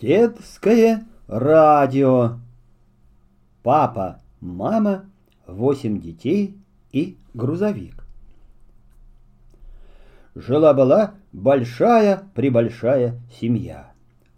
Детское 0.00 1.06
радио. 1.26 2.38
Папа, 3.62 4.22
мама, 4.40 5.10
восемь 5.46 6.00
детей 6.00 6.56
и 6.90 7.18
грузовик. 7.34 8.06
Жила-была 10.34 11.16
большая-пребольшая 11.32 13.20
семья. 13.38 13.92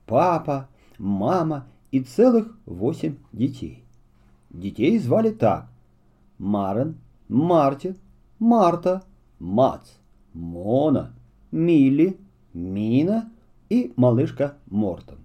Папа, 0.05 0.69
мама 0.99 1.69
и 1.93 2.01
целых 2.01 2.59
восемь 2.67 3.19
детей. 3.33 3.85
Детей 4.51 4.99
звали 4.99 5.31
так. 5.31 5.69
Марен, 6.39 6.99
Мартин, 7.29 7.99
Марта, 8.41 9.05
Мац, 9.39 9.91
Мона, 10.33 11.15
Милли, 11.53 12.19
Мина 12.53 13.31
и 13.69 13.93
малышка 13.95 14.57
Мортон. 14.67 15.22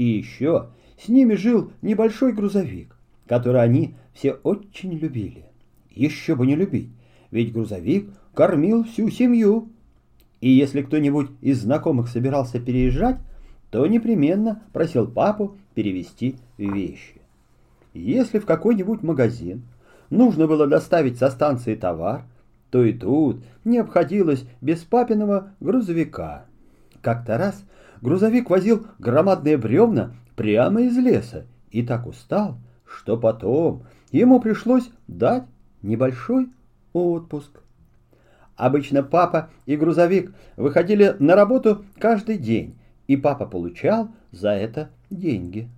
И 0.00 0.04
еще 0.04 0.68
с 0.98 1.08
ними 1.08 1.34
жил 1.34 1.72
небольшой 1.82 2.32
грузовик, 2.32 2.96
который 3.26 3.60
они 3.60 3.96
все 4.14 4.32
очень 4.32 4.94
любили. 4.94 5.44
Еще 5.90 6.34
бы 6.34 6.46
не 6.46 6.56
любить, 6.56 6.88
ведь 7.30 7.52
грузовик 7.52 8.08
кормил 8.32 8.84
всю 8.84 9.10
семью. 9.10 9.68
И 10.40 10.50
если 10.50 10.80
кто-нибудь 10.80 11.28
из 11.42 11.60
знакомых 11.60 12.08
собирался 12.08 12.58
переезжать, 12.60 13.18
то 13.70 13.86
непременно 13.86 14.62
просил 14.72 15.06
папу 15.06 15.58
перевезти 15.74 16.36
вещи. 16.56 17.20
Если 17.92 18.38
в 18.38 18.46
какой-нибудь 18.46 19.02
магазин 19.02 19.64
нужно 20.08 20.46
было 20.46 20.66
доставить 20.66 21.18
со 21.18 21.28
станции 21.28 21.74
товар, 21.74 22.24
то 22.70 22.82
и 22.82 22.94
тут 22.94 23.44
не 23.64 23.76
обходилось 23.76 24.46
без 24.62 24.78
папиного 24.78 25.52
грузовика. 25.60 26.46
Как-то 27.02 27.36
раз 27.36 27.62
грузовик 28.02 28.50
возил 28.50 28.86
громадные 28.98 29.56
бревна 29.56 30.14
прямо 30.36 30.82
из 30.82 30.96
леса 30.96 31.46
и 31.70 31.82
так 31.82 32.06
устал, 32.06 32.58
что 32.84 33.16
потом 33.16 33.84
ему 34.10 34.40
пришлось 34.40 34.90
дать 35.06 35.44
небольшой 35.82 36.48
отпуск. 36.92 37.60
Обычно 38.56 39.02
папа 39.02 39.50
и 39.64 39.76
грузовик 39.76 40.34
выходили 40.56 41.16
на 41.18 41.34
работу 41.34 41.84
каждый 41.98 42.36
день, 42.36 42.76
и 43.06 43.16
папа 43.16 43.46
получал 43.46 44.10
за 44.32 44.50
это 44.50 44.90
деньги. 45.08 45.68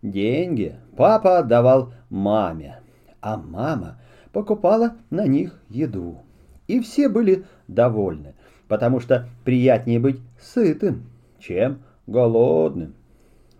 Деньги 0.00 0.76
папа 0.96 1.38
отдавал 1.38 1.92
маме, 2.08 2.80
а 3.20 3.36
мама 3.36 3.98
покупала 4.32 4.94
на 5.10 5.26
них 5.26 5.60
еду. 5.68 6.22
И 6.66 6.80
все 6.80 7.08
были 7.08 7.44
довольны, 7.68 8.34
потому 8.68 9.00
что 9.00 9.28
приятнее 9.44 10.00
быть 10.00 10.20
сытым, 10.40 11.04
чем 11.46 11.82
голодным. 12.06 12.94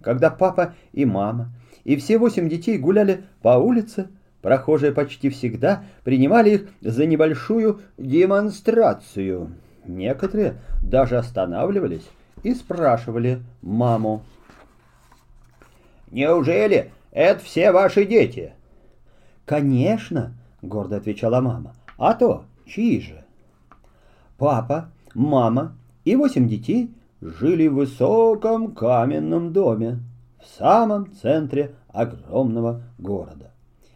Когда 0.01 0.31
папа 0.31 0.75
и 0.93 1.05
мама 1.05 1.51
и 1.85 1.97
все 1.97 2.19
восемь 2.19 2.49
детей 2.49 2.79
гуляли 2.79 3.25
по 3.43 3.57
улице, 3.59 4.09
прохожие 4.43 4.93
почти 4.93 5.31
всегда 5.31 5.85
принимали 6.03 6.51
их 6.51 6.69
за 6.81 7.07
небольшую 7.07 7.81
демонстрацию. 7.97 9.53
Некоторые 9.87 10.57
даже 10.83 11.17
останавливались 11.17 12.09
и 12.43 12.55
спрашивали 12.55 13.43
маму. 13.63 14.23
«Неужели 16.11 16.91
это 17.11 17.43
все 17.43 17.73
ваши 17.73 18.05
дети?» 18.05 18.53
«Конечно»,— 19.45 20.33
гордо 20.63 20.97
отвечала 20.97 21.41
мама. 21.41 21.75
«А 21.99 22.15
то, 22.15 22.45
чьи 22.67 23.01
же?» 23.01 23.25
Папа, 24.39 24.91
мама 25.15 25.77
и 26.05 26.17
восемь 26.17 26.49
детей 26.49 26.91
жили 27.25 27.69
в 27.69 27.75
высоком 27.75 28.75
каменном 28.75 29.53
доме 29.53 30.01
в 30.39 30.59
самом 30.59 31.11
центре 31.15 31.75
огромного 31.89 32.83
города. 32.99 33.51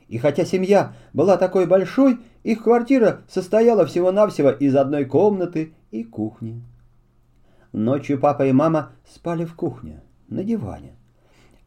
И 0.08 0.16
хотя 0.16 0.46
семья 0.46 0.94
была 1.12 1.36
такой 1.36 1.66
большой, 1.66 2.18
их 2.42 2.62
квартира 2.62 3.20
состояла 3.28 3.84
всего-навсего 3.84 4.50
из 4.50 4.74
одной 4.74 5.04
комнаты 5.04 5.74
и 5.90 6.02
кухни. 6.02 6.62
Ночью 7.72 8.18
папа 8.18 8.46
и 8.46 8.52
мама 8.52 8.92
спали 9.06 9.44
в 9.44 9.54
кухне, 9.54 10.00
на 10.28 10.42
диване, 10.42 10.96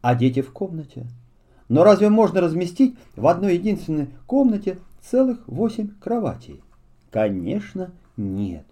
а 0.02 0.16
дети 0.16 0.42
в 0.42 0.52
комнате. 0.52 1.06
Но 1.70 1.84
разве 1.84 2.10
можно 2.10 2.42
разместить 2.42 2.98
в 3.16 3.28
одной 3.28 3.54
единственной 3.54 4.10
комнате 4.26 4.80
целых 5.02 5.48
восемь 5.48 5.90
кроватей? 6.00 6.64
Конечно, 7.12 7.92
нет. 8.18 8.66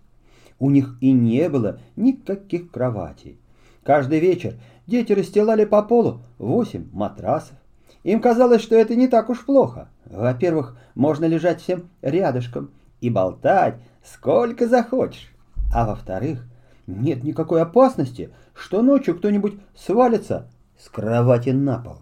У 0.60 0.70
них 0.70 0.98
и 1.02 1.12
не 1.12 1.50
было 1.50 1.80
никаких 1.96 2.72
кроватей. 2.72 3.40
Каждый 3.84 4.20
вечер 4.20 4.56
дети 4.88 5.14
расстилали 5.14 5.66
по 5.66 5.82
полу 5.82 6.22
восемь 6.38 6.90
матрасов. 6.92 7.56
Им 8.04 8.22
казалось, 8.22 8.62
что 8.62 8.76
это 8.76 8.96
не 8.96 9.08
так 9.08 9.30
уж 9.30 9.46
плохо. 9.46 9.90
Во-первых, 10.06 10.78
можно 10.96 11.26
лежать 11.26 11.62
всем 11.62 11.90
рядышком 12.02 12.72
и 13.02 13.10
болтать 13.10 13.76
сколько 14.04 14.68
захочешь. 14.68 15.34
А 15.74 15.86
во-вторых, 15.86 16.46
нет 16.88 17.24
никакой 17.24 17.62
опасности, 17.62 18.32
что 18.54 18.82
ночью 18.82 19.16
кто-нибудь 19.16 19.60
свалится 19.76 20.50
с 20.78 20.90
кровати 20.90 21.50
на 21.50 21.80
пол. 21.80 21.98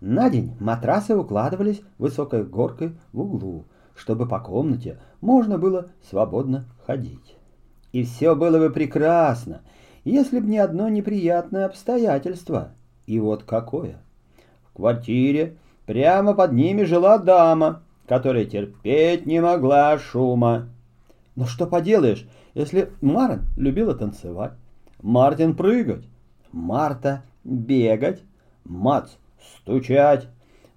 На 0.00 0.30
день 0.30 0.56
матрасы 0.58 1.14
укладывались 1.14 1.82
высокой 1.98 2.44
горкой 2.44 2.96
в 3.12 3.20
углу, 3.20 3.66
чтобы 3.94 4.26
по 4.26 4.40
комнате 4.40 4.98
можно 5.22 5.56
было 5.56 5.86
свободно 6.10 6.66
ходить. 6.86 7.36
И 7.92 8.04
все 8.04 8.34
было 8.34 8.58
бы 8.58 8.68
прекрасно, 8.68 9.62
если 10.04 10.40
б 10.40 10.46
не 10.46 10.58
одно 10.58 10.88
неприятное 10.90 11.64
обстоятельство. 11.64 12.72
И 13.06 13.18
вот 13.18 13.44
какое. 13.44 14.02
В 14.64 14.76
квартире 14.76 15.56
прямо 15.86 16.34
под 16.34 16.52
ними 16.52 16.82
жила 16.82 17.18
дама, 17.18 17.82
которая 18.06 18.44
терпеть 18.44 19.24
не 19.24 19.40
могла 19.40 19.96
шума. 19.98 20.68
Но 21.36 21.46
что 21.46 21.66
поделаешь, 21.66 22.26
если 22.54 22.90
Марин 23.00 23.42
любила 23.56 23.94
танцевать, 23.94 24.52
Мартин 25.00 25.54
прыгать, 25.54 26.04
Марта 26.50 27.22
бегать, 27.44 28.22
Мац 28.64 29.10
стучать, 29.56 30.28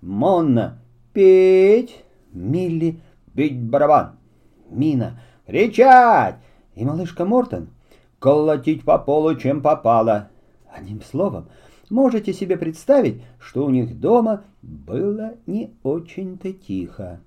Монна 0.01 0.79
петь, 1.13 2.03
Милли 2.31 2.99
бить 3.33 3.61
барабан, 3.61 4.17
Мина 4.69 5.19
кричать 5.45 6.35
и 6.75 6.83
малышка 6.83 7.25
Мортон 7.25 7.69
колотить 8.19 8.83
по 8.83 8.97
полу, 8.97 9.35
чем 9.35 9.61
попало. 9.61 10.29
Одним 10.75 11.01
словом, 11.01 11.47
можете 11.89 12.33
себе 12.33 12.57
представить, 12.57 13.21
что 13.39 13.65
у 13.65 13.69
них 13.69 13.99
дома 13.99 14.43
было 14.61 15.35
не 15.45 15.73
очень-то 15.83 16.51
тихо. 16.51 17.19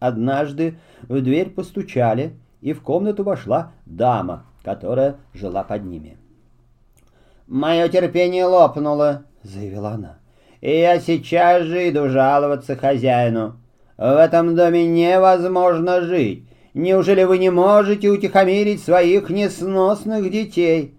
Однажды 0.00 0.78
в 1.02 1.20
дверь 1.22 1.50
постучали, 1.50 2.36
и 2.60 2.72
в 2.72 2.82
комнату 2.82 3.24
вошла 3.24 3.72
дама, 3.86 4.46
которая 4.62 5.16
жила 5.32 5.62
под 5.62 5.84
ними. 5.84 6.16
«Мое 7.46 7.88
терпение 7.88 8.46
лопнуло»,— 8.46 9.24
заявила 9.42 9.90
она,— 9.90 10.18
«и 10.60 10.70
я 10.70 10.98
сейчас 10.98 11.64
же 11.64 11.88
иду 11.88 12.08
жаловаться 12.08 12.74
хозяину. 12.74 13.60
В 13.96 14.02
этом 14.02 14.56
доме 14.56 14.86
невозможно 14.86 16.00
жить. 16.00 16.44
Неужели 16.74 17.22
вы 17.22 17.38
не 17.38 17.50
можете 17.50 18.08
утихомирить 18.08 18.82
своих 18.82 19.30
несносных 19.30 20.28
детей?» 20.30 20.98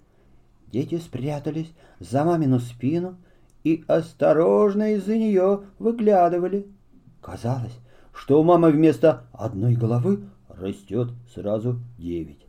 Дети 0.71 0.97
спрятались 0.97 1.71
за 1.99 2.23
мамину 2.23 2.59
спину 2.59 3.17
и 3.65 3.83
осторожно 3.87 4.93
из-за 4.93 5.17
нее 5.17 5.63
выглядывали. 5.77 6.67
Казалось, 7.21 7.77
что 8.13 8.39
у 8.39 8.43
мамы 8.43 8.71
вместо 8.71 9.23
одной 9.33 9.75
головы 9.75 10.23
растет 10.47 11.09
сразу 11.33 11.79
девять. 11.97 12.45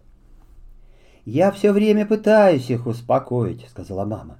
«Я 1.24 1.50
все 1.50 1.72
время 1.72 2.06
пытаюсь 2.06 2.70
их 2.70 2.86
успокоить»,— 2.86 3.66
сказала 3.68 4.04
мама. 4.04 4.38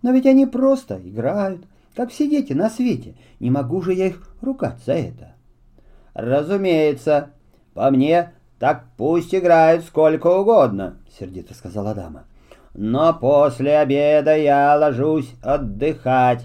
«Но 0.00 0.12
ведь 0.12 0.24
они 0.24 0.46
просто 0.46 0.98
играют, 1.04 1.66
как 1.94 2.10
все 2.10 2.26
дети 2.26 2.54
на 2.54 2.70
свете. 2.70 3.16
Не 3.38 3.50
могу 3.50 3.82
же 3.82 3.92
я 3.92 4.06
их 4.06 4.34
ругать 4.40 4.78
за 4.86 4.94
это». 4.94 5.34
«Разумеется. 6.14 7.30
По 7.74 7.90
мне, 7.90 8.32
так 8.58 8.84
пусть 8.96 9.34
играют 9.34 9.84
сколько 9.84 10.26
угодно»,— 10.26 10.96
сердито 11.18 11.54
сказала 11.54 11.94
дама. 11.94 12.24
«Но 12.74 13.14
после 13.14 13.78
обеда 13.78 14.36
я 14.36 14.76
ложусь 14.76 15.32
отдыхать. 15.42 16.44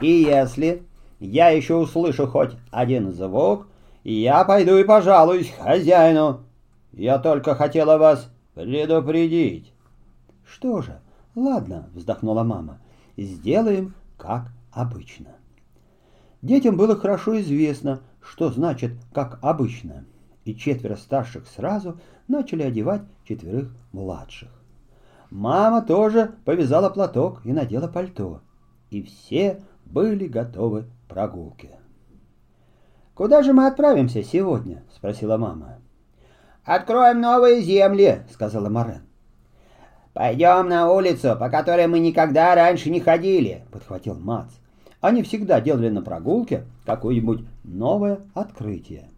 И 0.00 0.08
если 0.08 0.82
я 1.18 1.48
еще 1.48 1.74
услышу 1.76 2.26
хоть 2.26 2.52
один 2.70 3.12
звук, 3.12 3.66
я 4.04 4.44
пойду 4.44 4.76
и 4.76 4.84
пожалуюсь 4.84 5.52
хозяину. 5.52 6.44
Я 6.92 7.18
только 7.18 7.54
хотела 7.54 7.98
вас 7.98 8.28
предупредить». 8.54 9.72
«Что 10.44 10.82
же, 10.82 11.00
ладно»,— 11.34 11.88
вздохнула 11.94 12.44
мама,— 12.44 12.78
«сделаем 13.16 13.94
как 14.16 14.48
обычно». 14.70 15.30
Детям 16.42 16.76
было 16.76 16.96
хорошо 16.96 17.40
известно, 17.40 18.00
что 18.22 18.50
значит 18.50 18.92
«как 19.12 19.38
обычно», 19.42 20.04
и 20.44 20.54
четверо 20.54 20.96
старших 20.96 21.46
сразу 21.46 22.00
начали 22.28 22.62
одевать 22.62 23.02
четверых 23.24 23.74
младших. 23.92 24.50
Мама 25.30 25.82
тоже 25.82 26.34
повязала 26.44 26.90
платок 26.90 27.40
и 27.44 27.52
надела 27.52 27.88
пальто. 27.88 28.40
И 28.90 29.02
все 29.02 29.62
были 29.86 30.26
готовы 30.26 30.82
к 30.82 31.08
прогулке. 31.08 31.78
«Куда 33.14 33.42
же 33.42 33.52
мы 33.52 33.66
отправимся 33.66 34.22
сегодня?»— 34.22 34.82
спросила 34.94 35.36
мама. 35.36 35.78
«Откроем 36.64 37.20
новые 37.20 37.62
земли»,— 37.62 38.22
сказала 38.30 38.68
Морен. 38.68 39.02
«Пойдем 40.12 40.68
на 40.68 40.90
улицу, 40.90 41.36
по 41.38 41.48
которой 41.48 41.86
мы 41.86 41.98
никогда 41.98 42.54
раньше 42.54 42.90
не 42.90 43.00
ходили»,— 43.00 43.64
подхватил 43.72 44.18
Мац. 44.18 44.50
Они 45.02 45.24
всегда 45.24 45.60
делали 45.60 45.88
на 45.88 46.00
прогулке 46.00 46.64
какое-нибудь 46.86 47.44
новое 47.64 48.20
открытие. 48.34 49.10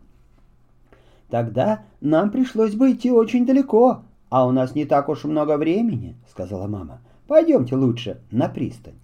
«Тогда 1.28 1.82
нам 2.00 2.30
пришлось 2.30 2.74
бы 2.74 2.92
идти 2.92 3.10
очень 3.10 3.44
далеко, 3.44 4.02
а 4.30 4.46
у 4.46 4.50
нас 4.50 4.74
не 4.74 4.86
так 4.86 5.10
уж 5.10 5.24
много 5.24 5.58
времени»,— 5.58 6.16
сказала 6.30 6.66
мама. 6.66 7.00
«Пойдемте 7.28 7.76
лучше 7.76 8.22
на 8.30 8.48
пристань». 8.48 8.94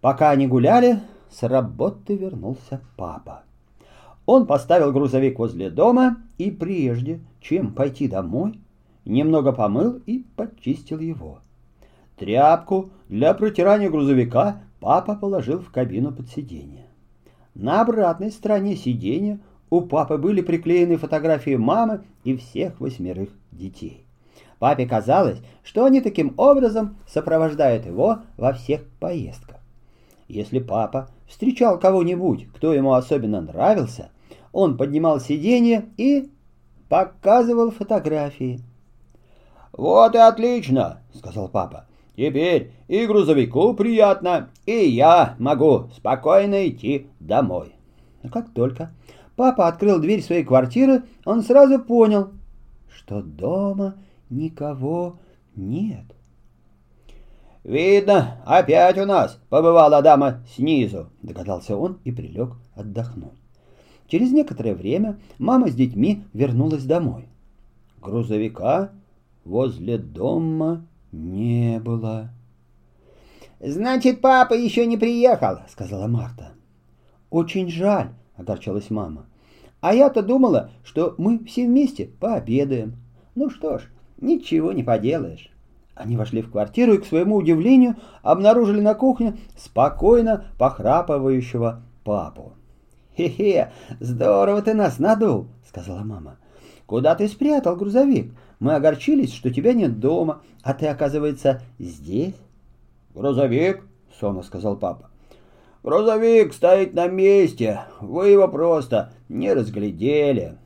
Пока 0.00 0.30
они 0.30 0.46
гуляли, 0.46 1.00
с 1.28 1.42
работы 1.42 2.16
вернулся 2.16 2.80
папа. 2.96 3.42
Он 4.26 4.46
поставил 4.46 4.92
грузовик 4.92 5.40
возле 5.40 5.70
дома 5.70 6.18
и 6.38 6.52
прежде, 6.52 7.18
чем 7.40 7.74
пойти 7.74 8.06
домой, 8.06 8.60
немного 9.04 9.50
помыл 9.50 10.00
и 10.06 10.24
почистил 10.36 11.00
его. 11.00 11.40
Тряпку 12.16 12.90
для 13.08 13.34
протирания 13.34 13.90
грузовика 13.90 14.60
папа 14.80 15.14
положил 15.14 15.60
в 15.60 15.70
кабину 15.70 16.12
под 16.12 16.28
сиденье. 16.30 16.86
На 17.54 17.82
обратной 17.82 18.30
стороне 18.30 18.76
сиденья 18.76 19.38
у 19.68 19.82
папы 19.82 20.18
были 20.18 20.40
приклеены 20.40 20.96
фотографии 20.96 21.56
мамы 21.56 22.02
и 22.24 22.36
всех 22.36 22.80
восьмерых 22.80 23.30
детей. 23.52 24.04
Папе 24.58 24.86
казалось, 24.86 25.38
что 25.62 25.84
они 25.84 26.00
таким 26.00 26.34
образом 26.36 26.96
сопровождают 27.08 27.86
его 27.86 28.18
во 28.36 28.52
всех 28.52 28.84
поездках. 28.98 29.58
Если 30.28 30.58
папа 30.58 31.08
встречал 31.26 31.78
кого-нибудь, 31.78 32.48
кто 32.54 32.72
ему 32.72 32.92
особенно 32.92 33.40
нравился, 33.40 34.10
он 34.52 34.76
поднимал 34.76 35.20
сиденье 35.20 35.86
и 35.96 36.30
показывал 36.88 37.70
фотографии. 37.70 38.60
«Вот 39.72 40.14
и 40.14 40.18
отлично!»— 40.18 41.02
сказал 41.14 41.48
папа. 41.48 41.86
«Теперь 42.20 42.72
и 42.86 43.06
грузовику 43.06 43.72
приятно, 43.72 44.50
и 44.66 44.74
я 44.90 45.36
могу 45.38 45.88
спокойно 45.96 46.68
идти 46.68 47.06
домой». 47.18 47.74
Но 48.22 48.28
как 48.28 48.50
только 48.50 48.90
папа 49.36 49.68
открыл 49.68 49.98
дверь 49.98 50.22
своей 50.22 50.44
квартиры, 50.44 51.04
он 51.24 51.42
сразу 51.42 51.78
понял, 51.78 52.28
что 52.94 53.22
дома 53.22 53.94
никого 54.28 55.18
нет. 55.56 56.04
«Видно, 57.64 58.42
опять 58.44 58.98
у 58.98 59.06
нас 59.06 59.40
побывала 59.48 60.02
дама 60.02 60.44
снизу»,— 60.54 61.08
догадался 61.22 61.74
он 61.74 62.00
и 62.04 62.12
прилег 62.12 62.50
отдохнуть. 62.74 63.40
Через 64.08 64.30
некоторое 64.30 64.74
время 64.74 65.18
мама 65.38 65.70
с 65.70 65.74
детьми 65.74 66.22
вернулась 66.34 66.84
домой. 66.84 67.28
Грузовика 68.02 68.90
возле 69.46 69.96
дома 69.96 70.84
не 71.12 71.80
было. 71.80 72.30
«Значит, 73.60 74.20
папа 74.20 74.54
еще 74.54 74.86
не 74.86 74.96
приехал»,— 74.96 75.58
сказала 75.68 76.06
Марта. 76.06 76.52
«Очень 77.28 77.68
жаль»,— 77.68 78.10
огорчалась 78.36 78.90
мама. 78.90 79.26
«А 79.80 79.94
я-то 79.94 80.22
думала, 80.22 80.70
что 80.82 81.14
мы 81.18 81.44
все 81.44 81.66
вместе 81.66 82.06
пообедаем. 82.06 82.96
Ну 83.34 83.50
что 83.50 83.78
ж, 83.78 83.82
ничего 84.18 84.72
не 84.72 84.82
поделаешь». 84.82 85.50
Они 85.94 86.16
вошли 86.16 86.40
в 86.40 86.50
квартиру 86.50 86.94
и, 86.94 86.98
к 86.98 87.04
своему 87.04 87.36
удивлению, 87.36 87.96
обнаружили 88.22 88.80
на 88.80 88.94
кухне 88.94 89.36
спокойно 89.58 90.46
похрапывающего 90.58 91.82
папу. 92.04 92.54
«Хе-хе, 93.16 93.72
здорово 93.98 94.62
ты 94.62 94.72
нас 94.72 94.98
надул»,— 94.98 95.48
сказала 95.68 96.00
мама. 96.00 96.38
«Куда 96.86 97.14
ты 97.14 97.28
спрятал 97.28 97.76
грузовик? 97.76 98.34
Мы 98.60 98.74
огорчились, 98.74 99.32
что 99.32 99.50
тебя 99.50 99.72
нет 99.72 99.98
дома, 99.98 100.42
а 100.62 100.74
ты, 100.74 100.86
оказывается, 100.86 101.62
здесь». 101.78 102.34
«Грузовик?»— 103.14 103.82
сонно 104.20 104.42
сказал 104.42 104.76
папа. 104.76 105.10
«Грузовик 105.82 106.52
стоит 106.52 106.94
на 106.94 107.08
месте. 107.08 107.80
Вы 108.00 108.28
его 108.28 108.46
просто 108.48 109.12
не 109.28 109.52
разглядели». 109.52 110.58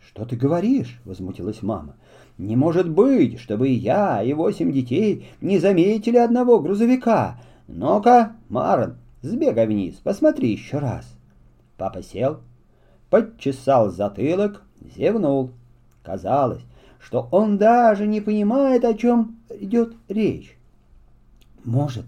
«Что 0.00 0.24
ты 0.24 0.34
говоришь?»— 0.34 0.98
возмутилась 1.04 1.62
мама. 1.62 1.96
«Не 2.38 2.56
может 2.56 2.88
быть, 2.88 3.38
чтобы 3.38 3.68
и 3.68 3.74
я, 3.74 4.22
и 4.22 4.32
восемь 4.32 4.72
детей 4.72 5.28
не 5.42 5.58
заметили 5.58 6.16
одного 6.16 6.58
грузовика. 6.58 7.38
Ну-ка, 7.68 8.32
Марн, 8.48 8.96
сбегай 9.20 9.66
вниз, 9.66 9.96
посмотри 10.02 10.52
еще 10.52 10.78
раз». 10.78 11.06
Папа 11.76 12.02
сел, 12.02 12.40
подчесал 13.10 13.90
затылок, 13.90 14.62
зевнул. 14.96 15.50
Казалось, 16.02 16.62
что 17.00 17.28
он 17.30 17.58
даже 17.58 18.06
не 18.06 18.20
понимает, 18.20 18.84
о 18.84 18.94
чем 18.94 19.36
идет 19.50 19.94
речь. 20.08 20.56
«Может, 21.64 22.04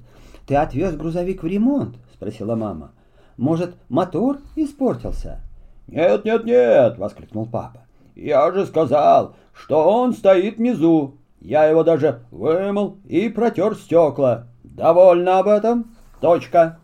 ты 0.46 0.54
отвез 0.56 0.96
грузовик 0.96 1.42
в 1.42 1.46
ремонт?»— 1.46 1.96
спросила 2.14 2.54
мама. 2.54 2.92
«Может, 3.36 3.74
мотор 3.88 4.38
испортился?» 4.56 5.40
«Нет, 5.86 6.24
нет, 6.24 6.44
нет!»— 6.44 6.96
воскликнул 6.98 7.46
папа. 7.46 7.82
«Я 8.14 8.50
же 8.52 8.66
сказал, 8.66 9.34
что 9.52 9.90
он 9.90 10.12
стоит 10.12 10.58
внизу. 10.58 11.16
Я 11.40 11.64
его 11.64 11.82
даже 11.82 12.20
вымыл 12.30 12.98
и 13.06 13.28
протер 13.28 13.74
стекла. 13.74 14.46
Довольно 14.64 15.38
об 15.38 15.48
этом? 15.48 15.96
Точка!» 16.20 16.78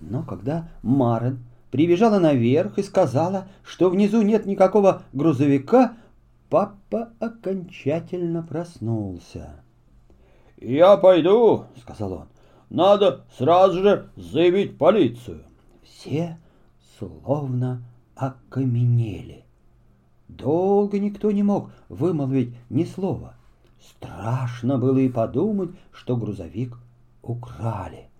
Но 0.00 0.22
когда 0.22 0.68
Марен 0.82 1.44
прибежала 1.70 2.18
наверх 2.18 2.78
и 2.78 2.82
сказала, 2.82 3.46
что 3.64 3.88
внизу 3.88 4.22
нет 4.22 4.46
никакого 4.46 5.02
грузовика, 5.12 5.94
папа 6.52 7.14
окончательно 7.18 8.42
проснулся. 8.42 9.62
«Я 10.58 10.98
пойду»,— 10.98 11.64
сказал 11.80 12.12
он. 12.12 12.28
«Надо 12.68 13.24
сразу 13.38 13.80
же 13.80 14.10
заявить 14.16 14.76
полицию». 14.76 15.44
Все 15.82 16.38
словно 16.98 17.82
окаменели. 18.16 19.46
Долго 20.28 20.98
никто 20.98 21.30
не 21.30 21.42
мог 21.42 21.70
вымолвить 21.88 22.54
ни 22.68 22.84
слова. 22.84 23.34
Страшно 23.80 24.76
было 24.76 24.98
и 24.98 25.08
подумать, 25.08 25.70
что 25.90 26.18
грузовик 26.18 26.76
украли. 27.22 28.10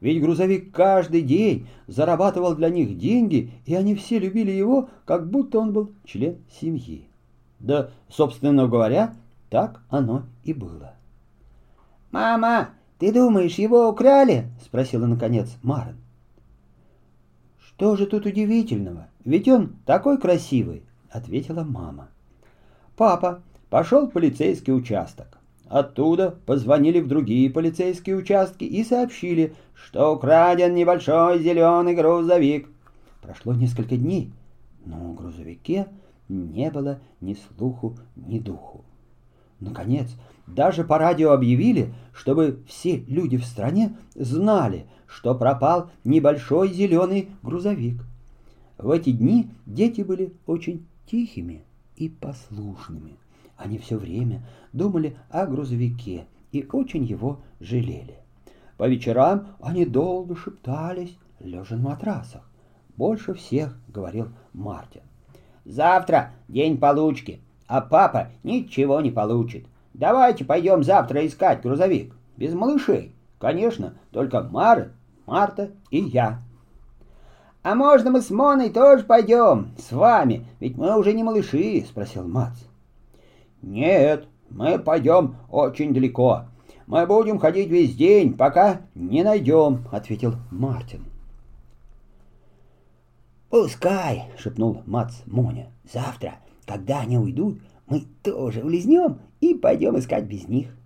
Ведь 0.00 0.22
грузовик 0.22 0.72
каждый 0.72 1.20
день 1.20 1.68
зарабатывал 1.86 2.54
для 2.56 2.70
них 2.70 2.96
деньги, 2.96 3.50
и 3.66 3.74
они 3.74 3.94
все 3.94 4.18
любили 4.18 4.52
его, 4.52 4.88
как 5.04 5.28
будто 5.28 5.58
он 5.58 5.74
был 5.74 5.92
член 6.06 6.38
семьи. 6.48 7.08
Да, 7.64 7.88
собственно 8.10 8.68
говоря, 8.68 9.14
так 9.48 9.80
оно 9.88 10.24
и 10.42 10.52
было. 10.52 10.92
«Мама, 12.10 12.68
ты 12.98 13.10
думаешь, 13.10 13.54
его 13.54 13.88
украли?»— 13.88 14.50
спросила 14.62 15.06
наконец 15.06 15.48
Марин. 15.62 15.96
«Что 17.58 17.96
же 17.96 18.04
тут 18.04 18.26
удивительного? 18.26 19.08
Ведь 19.24 19.48
он 19.48 19.76
такой 19.86 20.18
красивый!»— 20.18 20.82
ответила 21.10 21.64
мама. 21.64 22.08
Папа 22.98 23.40
пошел 23.70 24.08
в 24.08 24.10
полицейский 24.10 24.74
участок. 24.74 25.38
Оттуда 25.66 26.36
позвонили 26.44 27.00
в 27.00 27.08
другие 27.08 27.48
полицейские 27.48 28.16
участки 28.16 28.64
и 28.64 28.84
сообщили, 28.84 29.54
что 29.72 30.12
украден 30.14 30.74
небольшой 30.74 31.42
зеленый 31.42 31.94
грузовик. 31.94 32.68
Прошло 33.22 33.54
несколько 33.54 33.96
дней, 33.96 34.30
но 34.84 34.96
в 34.96 35.14
грузовике 35.14 35.86
не 36.34 36.70
было 36.70 37.00
ни 37.20 37.34
слуху, 37.34 37.96
ни 38.16 38.38
духу. 38.38 38.84
Наконец, 39.60 40.10
даже 40.46 40.84
по 40.84 40.98
радио 40.98 41.32
объявили, 41.32 41.94
чтобы 42.12 42.62
все 42.66 42.96
люди 42.96 43.36
в 43.36 43.44
стране 43.44 43.96
знали, 44.14 44.86
что 45.06 45.34
пропал 45.34 45.90
небольшой 46.04 46.72
зеленый 46.72 47.30
грузовик. 47.42 48.04
В 48.76 48.90
эти 48.90 49.12
дни 49.12 49.50
дети 49.66 50.02
были 50.02 50.34
очень 50.46 50.86
тихими 51.06 51.64
и 51.96 52.08
послушными. 52.08 53.16
Они 53.56 53.78
все 53.78 53.96
время 53.96 54.46
думали 54.72 55.16
о 55.30 55.46
грузовике 55.46 56.26
и 56.50 56.66
очень 56.72 57.04
его 57.04 57.40
жалели. 57.60 58.18
По 58.76 58.88
вечерам 58.88 59.48
они 59.60 59.86
долго 59.86 60.34
шептались, 60.36 61.16
лежа 61.38 61.76
на 61.76 61.90
матрасах. 61.90 62.42
Больше 62.96 63.34
всех 63.34 63.76
говорил 63.88 64.28
Мартин. 64.52 65.02
«Завтра 65.64 66.32
день 66.48 66.78
получки, 66.78 67.40
а 67.66 67.80
папа 67.80 68.28
ничего 68.42 69.00
не 69.00 69.10
получит. 69.10 69.66
Давайте 69.94 70.44
пойдем 70.44 70.82
завтра 70.82 71.26
искать 71.26 71.62
грузовик. 71.62 72.14
Без 72.36 72.52
малышей, 72.54 73.14
конечно, 73.38 73.94
только 74.10 74.42
Мары, 74.42 74.92
Марта 75.26 75.70
и 75.90 76.00
я». 76.00 76.40
«А 77.62 77.74
можно 77.74 78.10
мы 78.10 78.20
с 78.20 78.30
Моной 78.30 78.70
тоже 78.70 79.04
пойдем? 79.04 79.68
С 79.78 79.92
вами? 79.92 80.46
Ведь 80.60 80.76
мы 80.76 80.98
уже 80.98 81.14
не 81.14 81.22
малыши»,— 81.22 81.84
спросил 81.88 82.28
Мац. 82.28 82.58
«Нет», 83.62 84.26
Мы 84.54 84.78
пойдем 84.78 85.36
очень 85.50 85.92
далеко. 85.92 86.44
Мы 86.86 87.06
будем 87.06 87.38
ходить 87.38 87.68
весь 87.68 87.96
день, 87.96 88.34
пока 88.34 88.82
не 88.94 89.24
найдем,— 89.24 89.84
ответил 89.92 90.34
Мартин. 90.52 91.04
«Пускай!»— 93.54 94.24
шепнул 94.36 94.82
Мац 94.84 95.14
Моня. 95.26 95.68
«Завтра, 95.84 96.40
когда 96.66 97.02
они 97.02 97.16
уйдут, 97.16 97.60
мы 97.86 98.02
тоже 98.24 98.64
улизнем 98.64 99.20
и 99.40 99.54
пойдем 99.54 99.96
искать 99.96 100.24
без 100.24 100.48
них». 100.48 100.76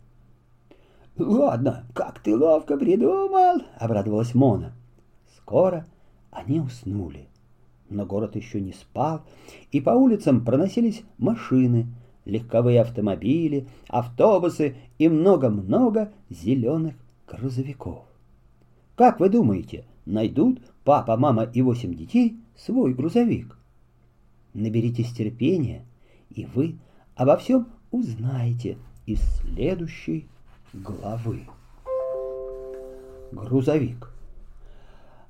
«Ладно, 1.17 1.87
как 1.95 2.19
ты 2.19 2.37
ловко 2.37 2.77
придумал!»— 2.77 3.63
обрадовалась 3.79 4.35
Мона. 4.35 4.75
Скоро 5.39 5.87
они 6.31 6.61
уснули. 6.61 7.29
Но 7.89 8.05
город 8.05 8.37
еще 8.37 8.61
не 8.61 8.75
спал, 8.75 9.23
и 9.73 9.81
по 9.81 9.93
улицам 9.93 10.45
проносились 10.45 11.05
машины, 11.17 11.87
легковые 12.27 12.83
автомобили, 12.83 13.67
автобусы 13.89 14.77
и 14.99 15.09
много-много 15.09 16.13
зеленых 16.29 16.97
грузовиков. 17.27 18.05
Как 18.95 19.21
вы 19.21 19.31
думаете, 19.31 19.87
найдут 20.05 20.61
папа, 20.85 21.17
мама 21.17 21.45
и 21.45 21.63
восемь 21.63 21.95
детей 21.95 22.39
свой 22.59 22.93
грузовик? 22.93 23.57
Наберитесь 24.53 25.13
терпения, 25.13 25.85
и 26.31 26.45
вы 26.45 26.79
обо 27.15 27.37
всем 27.37 27.69
узнаете 27.91 28.77
из 29.07 29.21
следующей 29.41 30.29
главы. 30.73 31.47
Грузовик. 33.33 34.13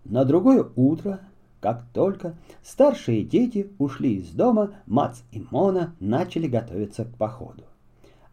На 0.05 0.25
другое 0.25 0.67
утро 0.75 1.21
как 1.61 1.85
только 1.93 2.37
старшие 2.63 3.25
дети 3.25 3.73
ушли 3.79 4.17
из 4.17 4.31
дома, 4.31 4.75
Мац 4.87 5.21
и 5.33 5.45
Мона 5.51 5.95
начали 5.99 6.47
готовиться 6.47 7.05
к 7.05 7.17
походу. 7.17 7.65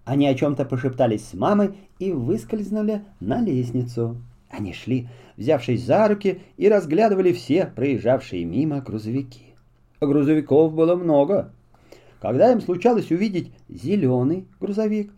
Они 0.03 0.27
о 0.27 0.35
чем-то 0.35 0.65
пошептались 0.65 1.27
с 1.27 1.33
мамой 1.33 1.75
и 1.97 2.11
выскользнули 2.11 3.03
на 3.19 3.41
лестницу. 3.41 4.17
Они 4.57 4.71
шли, 4.73 5.09
взявшись 5.35 5.83
за 5.83 6.07
руки, 6.07 6.41
и 6.55 6.69
разглядывали 6.69 7.33
все 7.33 7.65
проезжавшие 7.65 8.45
мимо 8.45 8.79
грузовики. 8.79 9.53
Грузовиков 9.99 10.73
было 10.73 10.95
много. 10.95 11.51
Когда 12.21 12.51
им 12.51 12.61
случалось 12.61 13.11
увидеть 13.11 13.51
зеленый 13.67 14.47
грузовик, 14.61 15.11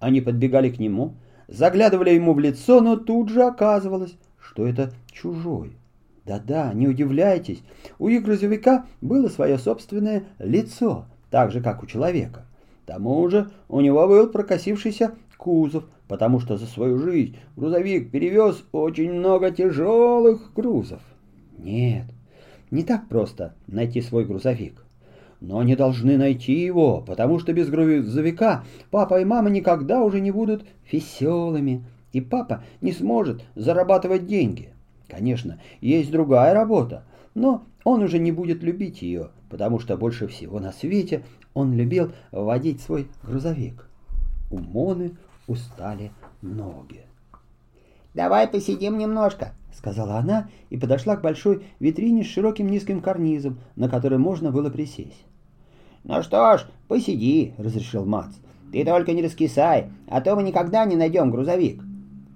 они 0.00 0.20
подбегали 0.20 0.70
к 0.70 0.78
нему, 0.78 1.14
заглядывали 1.46 2.10
ему 2.10 2.34
в 2.34 2.40
лицо, 2.40 2.80
но 2.80 2.96
тут 2.96 3.28
же 3.28 3.42
оказывалось, 3.42 4.16
что 4.40 4.66
это 4.66 4.92
чужой. 5.12 5.76
Да-да, 6.26 6.72
не 6.74 6.88
удивляйтесь, 6.88 7.62
у 7.98 8.08
их 8.08 8.24
грузовика 8.24 8.86
было 9.00 9.28
свое 9.28 9.58
собственное 9.58 10.24
лицо, 10.38 11.06
так 11.30 11.52
же, 11.52 11.60
как 11.60 11.82
у 11.82 11.86
человека. 11.86 12.44
К 12.84 12.86
тому 12.88 13.28
же 13.30 13.50
у 13.68 13.80
него 13.80 14.06
был 14.08 14.28
прокосившийся 14.28 15.14
кузов, 15.36 15.84
потому 16.10 16.40
что 16.40 16.56
за 16.56 16.66
свою 16.66 16.98
жизнь 16.98 17.36
грузовик 17.54 18.10
перевез 18.10 18.64
очень 18.72 19.12
много 19.12 19.52
тяжелых 19.52 20.52
грузов. 20.56 21.00
Нет, 21.56 22.06
не 22.72 22.82
так 22.82 23.08
просто 23.08 23.54
найти 23.68 24.02
свой 24.02 24.24
грузовик. 24.24 24.84
Но 25.40 25.60
они 25.60 25.76
должны 25.76 26.18
найти 26.18 26.52
его, 26.52 27.00
потому 27.00 27.38
что 27.38 27.52
без 27.52 27.70
грузовика 27.70 28.64
папа 28.90 29.20
и 29.20 29.24
мама 29.24 29.50
никогда 29.50 30.02
уже 30.02 30.18
не 30.20 30.32
будут 30.32 30.66
веселыми, 30.90 31.84
и 32.12 32.20
папа 32.20 32.64
не 32.80 32.90
сможет 32.90 33.44
зарабатывать 33.54 34.26
деньги. 34.26 34.70
Конечно, 35.06 35.60
есть 35.80 36.10
другая 36.10 36.54
работа, 36.54 37.04
но 37.34 37.62
он 37.84 38.02
уже 38.02 38.18
не 38.18 38.32
будет 38.32 38.64
любить 38.64 39.00
ее, 39.00 39.28
потому 39.48 39.78
что 39.78 39.96
больше 39.96 40.26
всего 40.26 40.58
на 40.58 40.72
свете 40.72 41.22
он 41.54 41.72
любил 41.72 42.10
водить 42.32 42.80
свой 42.80 43.06
грузовик. 43.22 43.86
У 44.50 44.58
Моны 44.58 45.12
устали 45.50 46.12
ноги. 46.42 47.02
«Давай 48.14 48.46
посидим 48.46 48.98
немножко»,— 48.98 49.52
сказала 49.76 50.16
она 50.16 50.48
и 50.70 50.78
подошла 50.78 51.16
к 51.16 51.22
большой 51.22 51.64
витрине 51.80 52.22
с 52.22 52.28
широким 52.28 52.68
низким 52.68 53.00
карнизом, 53.00 53.58
на 53.74 53.88
которой 53.88 54.18
можно 54.18 54.52
было 54.52 54.70
присесть. 54.70 55.26
«Ну 56.04 56.22
что 56.22 56.56
ж, 56.56 56.66
посиди»,— 56.86 57.54
разрешил 57.58 58.06
Мац. 58.06 58.32
«Ты 58.72 58.84
только 58.84 59.12
не 59.12 59.22
раскисай, 59.22 59.90
а 60.08 60.20
то 60.20 60.36
мы 60.36 60.44
никогда 60.44 60.84
не 60.84 60.94
найдем 60.94 61.32
грузовик». 61.32 61.82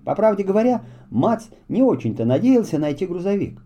По 0.05 0.17
правде 0.17 0.43
говоря, 0.43 0.83
Мац 1.11 1.45
не 1.69 1.83
очень-то 1.83 2.25
надеялся 2.25 2.79
найти 2.79 3.07
грузовик. 3.07 3.63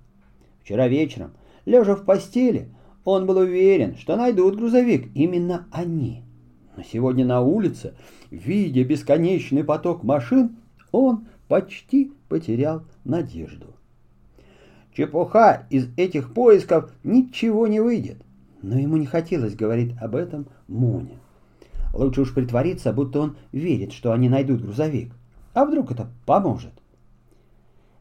Вчера 0.62 0.88
вечером, 0.88 1.32
лежа 1.64 1.96
в 1.96 2.04
постели, 2.04 2.68
он 3.04 3.24
был 3.24 3.38
уверен, 3.38 3.96
что 3.96 4.16
найдут 4.16 4.56
грузовик 4.56 5.10
именно 5.14 5.66
они. 5.72 6.27
Но 6.78 6.84
сегодня 6.84 7.24
на 7.24 7.40
улице, 7.40 7.94
видя 8.30 8.84
бесконечный 8.84 9.64
поток 9.64 10.04
машин, 10.04 10.58
он 10.92 11.26
почти 11.48 12.12
потерял 12.28 12.84
надежду. 13.02 13.74
Чепуха 14.92 15.66
из 15.70 15.88
этих 15.96 16.32
поисков 16.32 16.92
ничего 17.02 17.66
не 17.66 17.80
выйдет. 17.80 18.18
Но 18.62 18.78
ему 18.78 18.96
не 18.96 19.06
хотелось 19.06 19.56
говорить 19.56 19.96
об 20.00 20.14
этом 20.14 20.46
Моне. 20.68 21.18
Лучше 21.92 22.20
уж 22.20 22.32
притвориться, 22.32 22.92
будто 22.92 23.22
он 23.22 23.36
верит, 23.50 23.92
что 23.92 24.12
они 24.12 24.28
найдут 24.28 24.62
грузовик. 24.62 25.12
А 25.54 25.64
вдруг 25.64 25.90
это 25.90 26.06
поможет? 26.26 26.74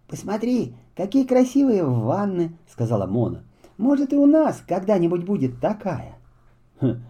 «Посмотри, 0.08 0.76
какие 0.96 1.26
красивые 1.26 1.84
ванны!»— 1.84 2.56
сказала 2.72 3.08
Мона. 3.08 3.44
«Может, 3.80 4.14
и 4.14 4.18
у 4.18 4.28
нас 4.28 4.64
когда-нибудь 4.68 5.26
будет 5.26 5.60
такая?» 5.60 6.14
хм, 6.80 7.02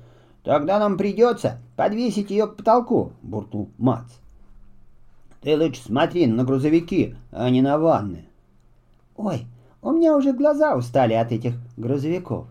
«Тогда 0.48 0.80
нам 0.80 0.98
придется 0.98 1.58
подвесить 1.76 2.32
ее 2.32 2.48
к 2.48 2.56
потолку»,— 2.56 3.12
буркнул 3.22 3.70
Мац. 3.78 4.06
«Ты 5.42 5.58
лучше 5.58 5.82
смотри 5.84 6.26
на 6.26 6.46
грузовики, 6.46 7.18
а 7.34 7.50
не 7.50 7.62
на 7.62 7.78
ванны». 7.78 8.30
«Ой, 9.18 9.46
у 9.82 9.92
меня 9.92 10.16
уже 10.16 10.32
глаза 10.32 10.78
устали 10.78 11.16
от 11.16 11.34
этих 11.34 11.56
грузовиков». 11.76 12.48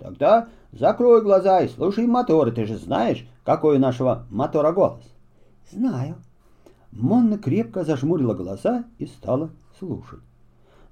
«Тогда 0.00 0.48
закрой 0.72 1.22
глаза 1.22 1.60
и 1.60 1.68
слушай 1.68 2.08
моторы. 2.08 2.50
Ты 2.50 2.66
же 2.66 2.76
знаешь, 2.76 3.24
какой 3.44 3.76
у 3.76 3.78
нашего 3.78 4.26
мотора 4.30 4.72
голос?» 4.72 5.04
«Знаю». 5.70 6.16
Монна 6.90 7.38
крепко 7.38 7.84
зажмурила 7.84 8.34
глаза 8.34 8.82
и 8.98 9.06
стала 9.06 9.50
слушать. 9.78 10.24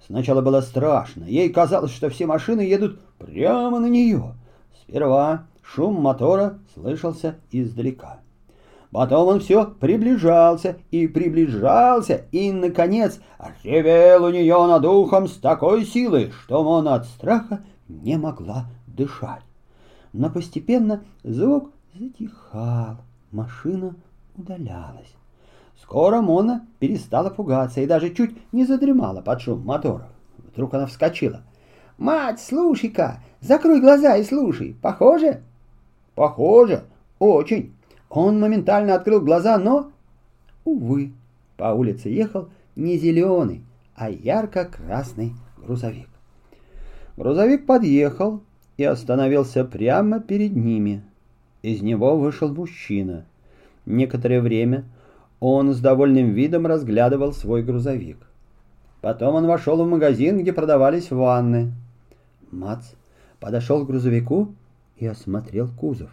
Сначала 0.07 0.43
было 0.43 0.61
страшно. 0.61 1.25
Ей 1.25 1.49
казалось, 1.49 1.91
что 1.91 2.09
все 2.09 2.25
машины 2.27 2.61
едут 2.61 3.01
прямо 3.19 3.81
на 3.81 3.87
нее. 3.87 4.35
Сперва 4.83 5.47
шум 5.75 6.01
мотора 6.01 6.59
слышался 6.75 7.37
издалека. 7.51 8.21
Потом 8.93 9.29
он 9.29 9.41
все 9.41 9.67
приближался 9.67 10.77
и 10.91 11.07
приближался, 11.07 12.25
и, 12.31 12.53
наконец, 12.53 13.21
ревел 13.63 14.25
у 14.25 14.31
нее 14.31 14.67
над 14.67 14.85
ухом 14.87 15.29
с 15.29 15.35
такой 15.35 15.85
силой, 15.85 16.31
что 16.31 16.63
Мона 16.63 16.95
от 16.95 17.07
страха 17.07 17.61
не 17.89 18.17
могла 18.17 18.67
дышать. 18.87 19.43
Но 20.13 20.31
постепенно 20.31 21.03
звук 21.25 21.73
затихал, 21.95 22.97
машина 23.33 23.97
удалялась. 24.37 25.15
Скоро 25.83 26.23
Мона 26.23 26.67
перестала 26.79 27.29
пугаться 27.29 27.81
и 27.81 27.87
даже 27.87 28.15
чуть 28.15 28.37
не 28.53 28.65
задремала 28.65 29.21
под 29.21 29.43
шум 29.43 29.65
моторов. 29.65 30.09
Вдруг 30.39 30.73
она 30.75 30.87
вскочила. 30.87 31.43
«Мать, 31.99 32.41
слушай-ка! 32.41 33.21
Закрой 33.41 33.81
глаза 33.81 34.17
и 34.17 34.25
слушай! 34.25 34.77
Похоже?» 34.81 35.43
«Похоже! 36.17 36.83
Очень!» 37.21 37.73
Он 38.11 38.41
моментально 38.41 38.95
открыл 38.95 39.21
глаза, 39.21 39.59
но... 39.59 39.91
Увы, 40.65 41.13
по 41.57 41.75
улице 41.75 42.09
ехал 42.09 42.49
не 42.75 42.97
зеленый, 42.97 43.63
а 43.95 44.11
ярко-красный 44.11 45.35
грузовик. 45.59 46.09
Грузовик 47.17 47.67
подъехал 47.67 48.41
и 48.77 48.85
остановился 48.85 49.65
прямо 49.65 50.21
перед 50.21 50.57
ними. 50.57 51.03
Из 51.63 51.83
него 51.83 52.17
вышел 52.17 52.53
мужчина. 52.53 53.25
Некоторое 53.85 54.41
время 54.41 54.85
он 55.41 55.73
с 55.73 55.81
довольным 55.81 56.31
видом 56.31 56.67
разглядывал 56.67 57.33
свой 57.33 57.63
грузовик. 57.63 58.19
Потом 59.03 59.35
он 59.35 59.47
вошел 59.47 59.85
в 59.85 59.89
магазин, 59.89 60.39
где 60.39 60.53
продавались 60.53 61.11
ванны. 61.11 61.73
Мац 62.51 62.87
подошел 63.39 63.85
к 63.85 63.87
грузовику 63.87 64.55
и 64.97 65.07
осмотрел 65.07 65.69
кузов. 65.69 66.11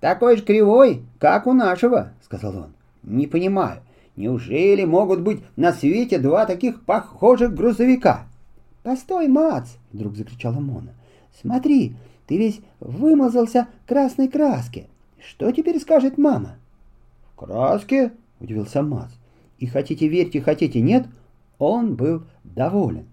«Такой 0.00 0.36
же 0.36 0.44
кривой, 0.44 1.02
как 1.18 1.46
у 1.46 1.52
нашего»,— 1.52 2.12
сказал 2.22 2.56
он. 2.56 2.72
«Не 3.02 3.26
понимаю, 3.26 3.82
неужели 4.16 4.84
могут 4.84 5.20
быть 5.20 5.42
на 5.56 5.72
свете 5.72 6.18
два 6.18 6.46
таких 6.46 6.84
похожих 6.84 7.54
грузовика?» 7.54 8.26
«Постой, 8.82 9.28
Мац!»— 9.28 9.68
вдруг 9.92 10.16
закричала 10.16 10.60
Мона. 10.60 10.94
«Смотри, 11.40 11.96
ты 12.26 12.38
весь 12.38 12.60
вымазался 12.80 13.68
красной 13.86 14.28
краске. 14.28 14.86
Что 15.18 15.50
теперь 15.50 15.80
скажет 15.80 16.16
мама?» 16.16 16.56
«Краски?»— 17.36 18.12
удивился 18.40 18.82
Мац. 18.82 19.10
И 19.58 19.66
хотите 19.66 20.08
верьте, 20.08 20.40
хотите 20.40 20.80
нет, 20.80 21.06
он 21.58 21.96
был 21.96 22.22
доволен. 22.44 23.06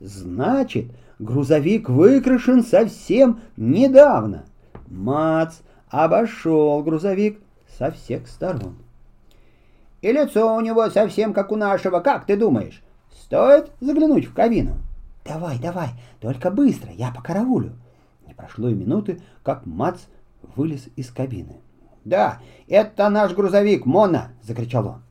Значит, 0.00 0.86
грузовик 1.18 1.88
выкрашен 1.88 2.62
совсем 2.62 3.40
недавно. 3.56 4.44
Мац 4.88 5.56
обошел 5.88 6.82
грузовик 6.82 7.40
со 7.78 7.90
всех 7.90 8.28
сторон. 8.28 8.76
«И 10.00 10.10
лицо 10.10 10.54
у 10.54 10.60
него 10.60 10.90
совсем 10.90 11.32
как 11.32 11.52
у 11.52 11.56
нашего, 11.56 12.00
как 12.00 12.26
ты 12.26 12.36
думаешь? 12.36 12.82
Стоит 13.22 13.70
заглянуть 13.80 14.26
в 14.26 14.34
кабину?» 14.34 14.76
«Давай, 15.24 15.58
давай, 15.58 15.90
только 16.20 16.50
быстро, 16.50 16.90
я 16.92 17.12
по 17.12 17.22
караулю». 17.22 17.72
Не 18.26 18.34
прошло 18.34 18.68
и 18.68 18.74
минуты, 18.74 19.20
как 19.44 19.64
Мац 19.66 20.00
вылез 20.56 20.88
из 20.96 21.10
кабины. 21.10 21.60
«Да, 22.04 22.40
это 22.66 23.08
наш 23.08 23.32
грузовик, 23.32 23.86
Мона!»— 23.86 24.32
закричал 24.42 24.86
он. 24.88 25.02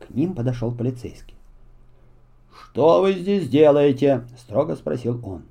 К 0.00 0.10
ним 0.10 0.34
подошел 0.34 0.72
полицейский. 0.72 1.36
«Что 2.52 3.00
вы 3.00 3.12
здесь 3.12 3.48
делаете?»— 3.48 4.26
строго 4.38 4.74
спросил 4.74 5.20
он. 5.24 5.44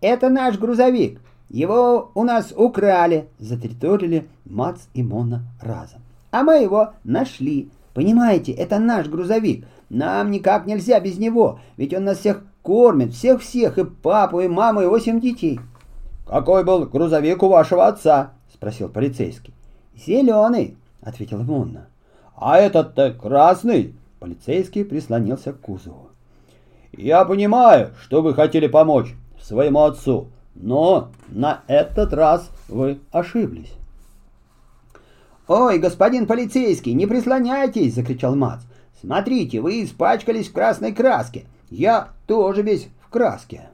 «Это 0.00 0.28
наш 0.28 0.58
грузовик. 0.58 1.20
Его 1.48 2.10
у 2.14 2.24
нас 2.24 2.52
украли!»— 2.54 3.28
затриторили 3.38 4.26
Мац 4.44 4.82
и 4.94 5.02
Мона 5.02 5.42
разом. 5.60 6.02
«А 6.30 6.42
мы 6.42 6.62
его 6.62 6.90
нашли. 7.04 7.70
Понимаете, 7.94 8.52
это 8.52 8.78
наш 8.78 9.06
грузовик. 9.08 9.66
Нам 9.88 10.30
никак 10.30 10.66
нельзя 10.66 11.00
без 11.00 11.18
него, 11.18 11.60
ведь 11.76 11.94
он 11.94 12.04
нас 12.04 12.18
всех 12.18 12.42
кормит, 12.62 13.14
всех-всех, 13.14 13.78
и 13.78 13.84
папу, 13.84 14.40
и 14.40 14.48
маму, 14.48 14.82
и 14.82 14.86
восемь 14.86 15.20
детей». 15.20 15.60
«Какой 16.26 16.64
был 16.64 16.84
грузовик 16.86 17.42
у 17.42 17.48
вашего 17.48 17.86
отца?»— 17.86 18.32
спросил 18.52 18.88
полицейский. 18.88 19.54
«Зеленый»,— 19.94 20.76
ответила 21.00 21.42
Монна. 21.42 21.86
«А 22.36 22.58
этот-то 22.58 23.12
красный?» 23.12 23.94
Полицейский 24.18 24.84
прислонился 24.84 25.52
к 25.52 25.60
кузову. 25.60 26.10
«Я 26.92 27.24
понимаю, 27.24 27.92
что 28.02 28.22
вы 28.22 28.34
хотели 28.34 28.66
помочь 28.66 29.14
своему 29.46 29.80
отцу, 29.82 30.28
но 30.54 31.10
на 31.28 31.62
этот 31.66 32.12
раз 32.12 32.50
вы 32.68 33.00
ошиблись». 33.12 33.72
«Ой, 35.48 35.78
господин 35.78 36.26
полицейский, 36.26 36.92
не 36.92 37.06
прислоняйтесь!»— 37.06 37.94
закричал 37.96 38.34
Мац. 38.34 38.62
«Смотрите, 39.00 39.60
вы 39.60 39.84
испачкались 39.84 40.48
в 40.48 40.52
красной 40.52 40.92
краске. 40.92 41.44
Я 41.70 42.08
тоже 42.26 42.62
весь 42.62 42.88
в 43.00 43.10
краске». 43.10 43.68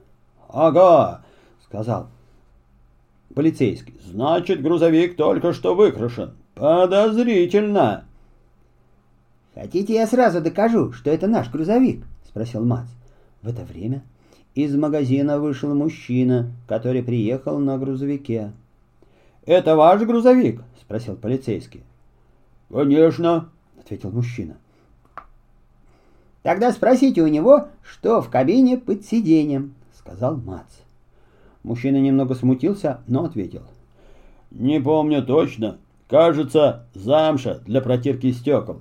«Ага»,— 0.48 1.22
сказал 1.64 2.08
полицейский. 3.34 3.94
«Значит, 4.04 4.62
грузовик 4.62 5.16
только 5.16 5.52
что 5.52 5.74
выкрашен. 5.74 6.34
Подозрительно!» 6.54 8.04
«Хотите, 9.54 9.94
я 9.94 10.06
сразу 10.06 10.40
докажу, 10.40 10.92
что 10.92 11.10
это 11.10 11.26
наш 11.26 11.50
грузовик?»— 11.50 12.04
спросил 12.28 12.64
Мац. 12.64 12.88
В 13.42 13.48
это 13.48 13.62
время 13.64 14.02
из 14.54 14.74
магазина 14.76 15.38
вышел 15.38 15.74
мужчина, 15.74 16.50
который 16.66 17.02
приехал 17.02 17.58
на 17.58 17.78
грузовике. 17.78 18.52
«Это 19.46 19.76
ваш 19.76 20.02
грузовик?»— 20.02 20.62
спросил 20.80 21.16
полицейский. 21.16 21.82
«Конечно»,— 22.70 23.48
ответил 23.80 24.10
мужчина. 24.10 24.56
«Тогда 26.42 26.72
спросите 26.72 27.22
у 27.22 27.28
него, 27.28 27.68
что 27.82 28.20
в 28.20 28.28
кабине 28.28 28.76
под 28.76 29.04
сиденьем»,— 29.04 29.74
сказал 29.94 30.36
Мац. 30.36 30.66
Мужчина 31.62 31.98
немного 31.98 32.34
смутился, 32.34 33.00
но 33.06 33.24
ответил. 33.24 33.62
«Не 34.50 34.80
помню 34.80 35.24
точно. 35.24 35.78
Кажется, 36.08 36.86
замша 36.94 37.60
для 37.60 37.80
протирки 37.80 38.32
стекол». 38.32 38.80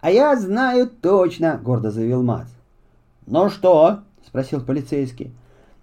«А 0.00 0.10
я 0.10 0.36
знаю 0.36 0.88
точно»,— 0.88 1.60
гордо 1.62 1.90
заявил 1.90 2.22
Мац. 2.22 2.48
«Ну 3.26 3.48
что?»— 3.48 4.00
спросил 4.30 4.60
полицейский. 4.60 5.32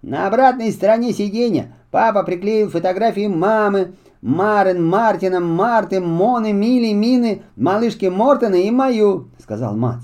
«На 0.02 0.26
обратной 0.26 0.72
стороне 0.72 1.12
сиденья 1.12 1.74
папа 1.92 2.24
приклеил 2.24 2.70
фотографии 2.70 3.28
мамы, 3.28 3.96
Марин, 4.22 4.86
Мартина, 4.86 5.42
Марты, 5.42 6.00
Моны, 6.00 6.54
Мили, 6.54 6.94
Мины, 6.94 7.42
малышки 7.58 8.06
Мортона 8.06 8.56
и 8.56 8.72
мою»,— 8.72 9.28
сказал 9.40 9.76
Мац. 9.76 10.02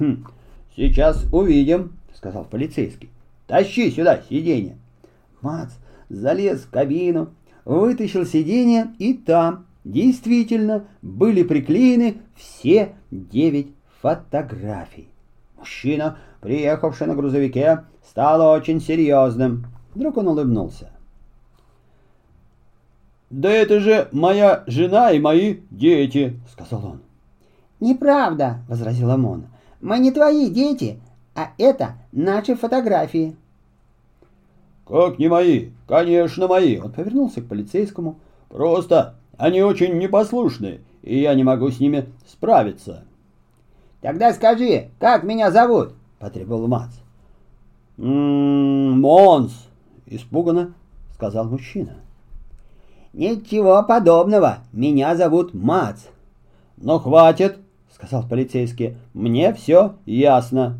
«Хм, 0.00 0.24
сейчас 0.76 1.24
увидим»,— 1.32 1.92
сказал 2.14 2.44
полицейский. 2.44 3.08
«Тащи 3.46 3.90
сюда 3.92 4.20
сиденье». 4.28 4.76
Мац 5.40 5.70
залез 6.08 6.62
в 6.62 6.70
кабину, 6.70 7.30
вытащил 7.64 8.26
сиденье, 8.26 8.92
и 8.98 9.14
там 9.14 9.66
действительно 9.84 10.86
были 11.02 11.44
приклеены 11.44 12.16
все 12.34 12.94
девять 13.12 13.68
фотографий. 14.00 15.08
Мужчина, 15.56 16.18
приехавший 16.40 17.06
на 17.06 17.14
грузовике, 17.14 17.84
стал 18.08 18.40
очень 18.50 18.80
серьезным. 18.80 19.66
Вдруг 19.94 20.16
он 20.16 20.28
улыбнулся. 20.28 20.90
«Да 23.30 23.48
это 23.48 23.78
же 23.78 24.08
моя 24.10 24.64
жена 24.66 25.12
и 25.12 25.20
мои 25.20 25.58
дети»,— 25.70 26.40
сказал 26.52 26.84
он. 26.84 27.00
«Неправда»,— 27.78 28.58
возразила 28.68 29.16
Мона. 29.16 29.44
«Мы 29.80 29.98
не 30.00 30.10
твои 30.10 30.50
дети, 30.50 31.00
а 31.34 31.50
это 31.56 31.94
наши 32.12 32.56
фотографии». 32.56 33.36
«Как 34.86 35.20
не 35.20 35.28
мои? 35.28 35.70
Конечно, 35.86 36.48
мои!» 36.48 36.78
Он 36.78 36.90
повернулся 36.90 37.40
к 37.40 37.46
полицейскому. 37.46 38.18
«Просто 38.48 39.14
они 39.38 39.62
очень 39.62 39.96
непослушные, 39.98 40.80
и 41.02 41.20
я 41.20 41.34
не 41.34 41.44
могу 41.44 41.70
с 41.70 41.78
ними 41.78 42.06
справиться». 42.26 43.04
«Тогда 44.00 44.32
скажи, 44.32 44.88
как 44.98 45.22
меня 45.22 45.52
зовут?»— 45.52 45.94
потребовал 46.20 46.68
Мац. 46.68 46.92
«М-м, 47.98 49.00
Монс!»— 49.00 49.66
испуганно 50.06 50.74
сказал 51.14 51.46
мужчина. 51.46 51.96
«Ничего 53.12 53.82
подобного. 53.82 54.58
Меня 54.72 55.16
зовут 55.16 55.52
Мац». 55.52 56.02
«Но 56.76 57.00
хватит!»— 57.00 57.58
сказал 57.92 58.22
полицейский. 58.28 58.96
«Мне 59.14 59.52
все 59.52 59.96
ясно». 60.06 60.78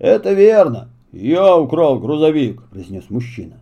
«Это 0.00 0.32
верно. 0.32 0.88
«Я 1.16 1.56
украл 1.56 1.98
грузовик»,— 1.98 2.62
произнес 2.70 3.08
мужчина. 3.08 3.54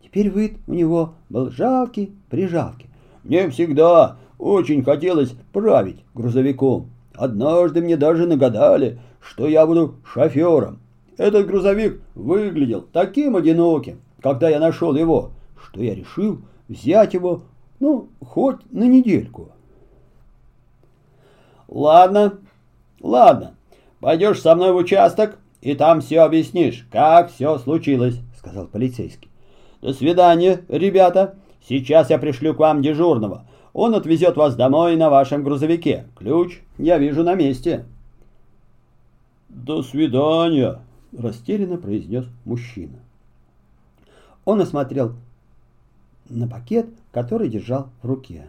Теперь 0.00 0.28
вид 0.28 0.58
у 0.68 0.74
него 0.74 1.14
был 1.28 1.50
жалкий-прижалкий. 1.50 2.88
«Мне 3.24 3.50
всегда 3.50 4.16
очень 4.38 4.84
хотелось 4.84 5.34
править 5.52 6.04
грузовиком. 6.14 6.90
Однажды 7.14 7.80
мне 7.80 7.96
даже 7.96 8.26
нагадали, 8.26 9.00
что 9.20 9.46
я 9.46 9.66
буду 9.66 9.96
шофером. 10.04 10.80
Этот 11.16 11.46
грузовик 11.46 12.00
выглядел 12.14 12.82
таким 12.92 13.36
одиноким, 13.36 14.00
когда 14.22 14.48
я 14.48 14.58
нашел 14.58 14.94
его, 14.94 15.30
что 15.62 15.82
я 15.82 15.94
решил 15.94 16.40
взять 16.68 17.14
его, 17.14 17.42
ну, 17.78 18.08
хоть 18.20 18.58
на 18.72 18.84
недельку». 18.84 19.50
«Ладно, 21.68 22.38
ладно, 23.00 23.54
пойдешь 24.00 24.40
со 24.40 24.56
мной 24.56 24.72
в 24.72 24.76
участок, 24.76 25.38
и 25.60 25.74
там 25.74 26.00
все 26.00 26.20
объяснишь, 26.22 26.86
как 26.90 27.30
все 27.30 27.58
случилось»,— 27.58 28.18
сказал 28.36 28.66
полицейский. 28.66 29.30
«До 29.80 29.92
свидания, 29.92 30.62
ребята. 30.68 31.36
Сейчас 31.66 32.10
я 32.10 32.18
пришлю 32.18 32.54
к 32.54 32.58
вам 32.58 32.82
дежурного. 32.82 33.44
Он 33.72 33.94
отвезет 33.94 34.36
вас 34.36 34.56
домой 34.56 34.96
на 34.96 35.10
вашем 35.10 35.44
грузовике. 35.44 36.06
Ключ 36.16 36.58
я 36.76 36.98
вижу 36.98 37.22
на 37.22 37.34
месте». 37.34 37.84
«До 39.50 39.82
свидания»,— 39.82 40.80
растерянно 41.12 41.76
произнес 41.76 42.24
мужчина. 42.44 42.98
Он 44.44 44.60
осмотрел 44.60 45.14
на 46.28 46.48
пакет, 46.48 46.88
который 47.12 47.48
держал 47.48 47.90
в 48.02 48.06
руке. 48.06 48.46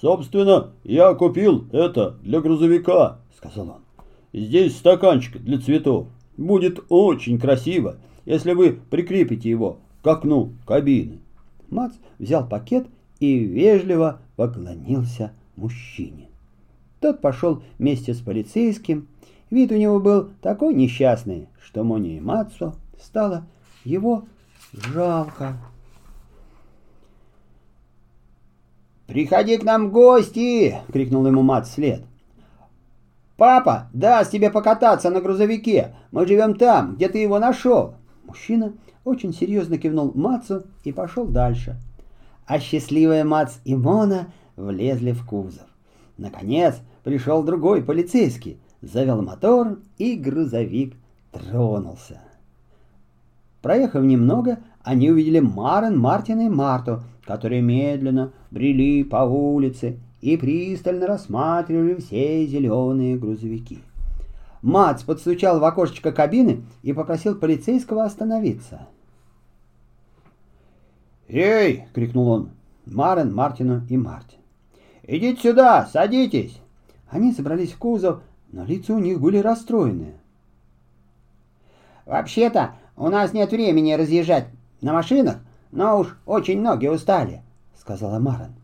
«Собственно, 0.00 0.70
я 0.84 1.14
купил 1.14 1.66
это 1.72 2.16
для 2.22 2.40
грузовика»,— 2.40 3.18
сказал 3.36 3.70
он. 3.70 3.84
Здесь 4.34 4.76
стаканчик 4.76 5.40
для 5.40 5.58
цветов. 5.58 6.08
Будет 6.36 6.80
очень 6.88 7.38
красиво, 7.38 7.98
если 8.24 8.52
вы 8.52 8.72
прикрепите 8.72 9.48
его 9.48 9.78
к 10.02 10.06
окну 10.08 10.54
кабины. 10.66 11.20
Мац 11.70 11.92
взял 12.18 12.46
пакет 12.48 12.88
и 13.20 13.38
вежливо 13.38 14.20
поклонился 14.34 15.30
мужчине. 15.54 16.30
Тот 17.00 17.20
пошел 17.20 17.62
вместе 17.78 18.12
с 18.12 18.18
полицейским. 18.18 19.06
Вид 19.54 19.70
у 19.70 19.76
него 19.76 20.00
был 20.00 20.30
такой 20.42 20.74
несчастный, 20.74 21.48
что 21.62 21.84
Моне 21.84 22.16
и 22.16 22.20
Мацу 22.20 22.74
стало 23.00 23.46
его 23.84 24.24
жалко. 24.72 25.58
«Приходи 29.06 29.56
к 29.56 29.62
нам 29.62 29.86
в 29.86 29.92
гости!»— 29.92 30.74
крикнул 30.92 31.24
ему 31.28 31.42
Мац 31.42 31.68
вслед. 31.68 32.02
«Папа 33.36 33.88
даст 33.92 34.32
тебе 34.32 34.50
покататься 34.50 35.08
на 35.10 35.20
грузовике. 35.20 35.94
Мы 36.10 36.26
живем 36.26 36.56
там, 36.56 36.96
где 36.96 37.08
ты 37.08 37.18
его 37.18 37.38
нашел». 37.38 37.94
Мужчина 38.24 38.72
очень 39.04 39.32
серьезно 39.32 39.78
кивнул 39.78 40.10
Мацу 40.16 40.64
и 40.82 40.90
пошел 40.90 41.26
дальше. 41.26 41.76
А 42.44 42.58
счастливая 42.58 43.22
Мац 43.22 43.52
и 43.64 43.76
Мона 43.76 44.32
влезли 44.56 45.12
в 45.12 45.24
кузов. 45.24 45.68
Наконец 46.18 46.74
пришел 47.04 47.44
другой 47.44 47.84
полицейский, 47.84 48.58
завел 48.86 49.22
мотор, 49.22 49.78
и 49.98 50.16
грузовик 50.16 50.94
тронулся. 51.32 52.20
Проехав 53.62 54.04
немного, 54.04 54.58
они 54.82 55.10
увидели 55.10 55.40
Марен, 55.40 55.98
Мартина 55.98 56.42
и 56.42 56.48
Марту, 56.48 57.02
которые 57.24 57.62
медленно, 57.62 58.32
брели 58.50 59.02
по 59.02 59.24
улице 59.24 59.98
и 60.20 60.36
пристально 60.36 61.06
рассматривали 61.06 61.94
все 61.94 62.46
зеленые 62.46 63.16
грузовики. 63.16 63.78
Мац 64.62 65.02
подстучал 65.02 65.60
в 65.60 65.64
окошечко 65.64 66.12
кабины 66.12 66.62
и 66.82 66.92
попросил 66.92 67.34
полицейского 67.34 68.04
остановиться. 68.04 68.86
«Эй!»— 71.28 71.84
крикнул 71.94 72.28
он 72.28 72.50
Марен, 72.86 73.34
Мартину 73.34 73.82
и 73.88 73.96
Марте. 73.96 74.36
«Идите 75.02 75.40
сюда, 75.40 75.86
садитесь!» 75.86 76.60
Они 77.10 77.32
собрались 77.32 77.72
в 77.72 77.78
кузов, 77.78 78.20
но 78.54 78.64
лица 78.64 78.94
у 78.94 79.00
них 79.00 79.20
были 79.20 79.38
расстроенные. 79.38 80.14
«Вообще-то 82.06 82.74
у 82.96 83.08
нас 83.08 83.32
нет 83.32 83.50
времени 83.50 83.94
разъезжать 83.94 84.46
на 84.80 84.92
машинах, 84.92 85.38
но 85.72 85.98
уж 85.98 86.16
очень 86.24 86.60
многие 86.60 86.92
устали»,— 86.92 87.42
сказала 87.76 88.20
Марен. 88.20 88.54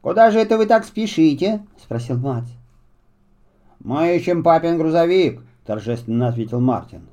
«Куда 0.00 0.30
же 0.30 0.38
это 0.38 0.56
вы 0.56 0.64
так 0.64 0.86
спешите?»— 0.86 1.66
спросил 1.84 2.16
Мац. 2.16 2.46
«Мы 3.80 4.16
ищем 4.16 4.42
папин 4.42 4.78
грузовик»,— 4.78 5.42
торжественно 5.66 6.28
ответил 6.28 6.60
Мартин. 6.60 7.08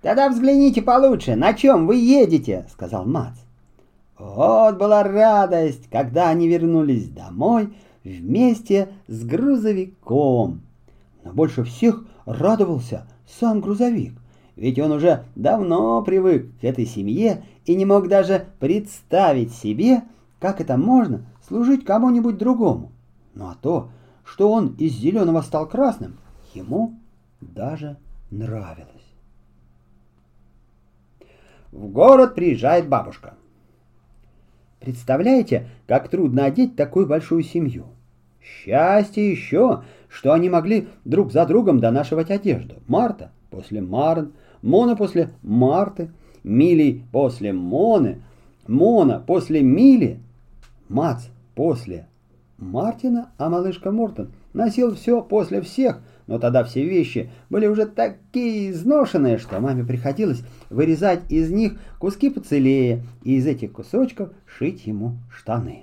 «Тогда 0.00 0.30
взгляните 0.30 0.80
получше, 0.80 1.36
на 1.36 1.52
чем 1.52 1.86
вы 1.86 1.96
едете»,— 1.96 2.66
сказал 2.72 3.04
Мац. 3.04 3.34
Вот 4.18 4.78
была 4.78 5.02
радость, 5.02 5.90
когда 5.90 6.30
они 6.30 6.48
вернулись 6.48 7.10
домой 7.10 7.74
вместе 8.04 8.88
с 9.06 9.24
грузовиком. 9.24 10.62
Но 11.24 11.32
больше 11.32 11.64
всех 11.64 12.04
радовался 12.26 13.06
сам 13.26 13.60
грузовик, 13.60 14.14
ведь 14.56 14.78
он 14.78 14.92
уже 14.92 15.24
давно 15.34 16.02
привык 16.02 16.48
к 16.60 16.64
этой 16.64 16.86
семье 16.86 17.44
и 17.64 17.74
не 17.74 17.84
мог 17.84 18.08
даже 18.08 18.46
представить 18.58 19.52
себе, 19.52 20.02
как 20.38 20.60
это 20.60 20.76
можно 20.76 21.26
служить 21.46 21.84
кому-нибудь 21.84 22.38
другому. 22.38 22.92
Ну 23.34 23.46
а 23.46 23.56
то, 23.60 23.90
что 24.24 24.50
он 24.50 24.74
из 24.78 24.92
зеленого 24.92 25.42
стал 25.42 25.68
красным, 25.68 26.18
ему 26.54 26.94
даже 27.40 27.96
нравилось. 28.30 28.88
В 31.70 31.88
город 31.88 32.34
приезжает 32.34 32.88
бабушка. 32.88 33.34
Представляете, 34.82 35.68
как 35.86 36.08
трудно 36.08 36.44
одеть 36.44 36.74
такую 36.74 37.06
большую 37.06 37.42
семью? 37.42 37.86
Счастье 38.42 39.30
еще, 39.30 39.84
что 40.08 40.32
они 40.32 40.50
могли 40.50 40.88
друг 41.04 41.30
за 41.30 41.46
другом 41.46 41.78
донашивать 41.78 42.30
одежду. 42.30 42.76
Марта 42.88 43.30
после 43.50 43.80
Марн, 43.80 44.32
Мона 44.60 44.96
после 44.96 45.30
Марты, 45.42 46.10
Мили 46.42 47.02
после 47.12 47.52
Моны, 47.52 48.22
Мона 48.66 49.22
после 49.24 49.62
Мили, 49.62 50.18
Мац 50.88 51.26
после 51.54 52.08
Мартина, 52.58 53.30
а 53.38 53.48
малышка 53.48 53.92
Мортон 53.92 54.32
носил 54.52 54.94
все 54.94 55.22
после 55.22 55.60
всех, 55.60 56.00
но 56.32 56.38
тогда 56.38 56.64
все 56.64 56.82
вещи 56.82 57.28
были 57.50 57.66
уже 57.66 57.84
такие 57.84 58.70
изношенные, 58.70 59.36
что 59.36 59.60
маме 59.60 59.84
приходилось 59.84 60.42
вырезать 60.70 61.20
из 61.28 61.50
них 61.50 61.78
куски 61.98 62.30
поцелее 62.30 63.04
и 63.22 63.34
из 63.34 63.46
этих 63.46 63.72
кусочков 63.72 64.30
шить 64.46 64.86
ему 64.86 65.18
штаны. 65.30 65.82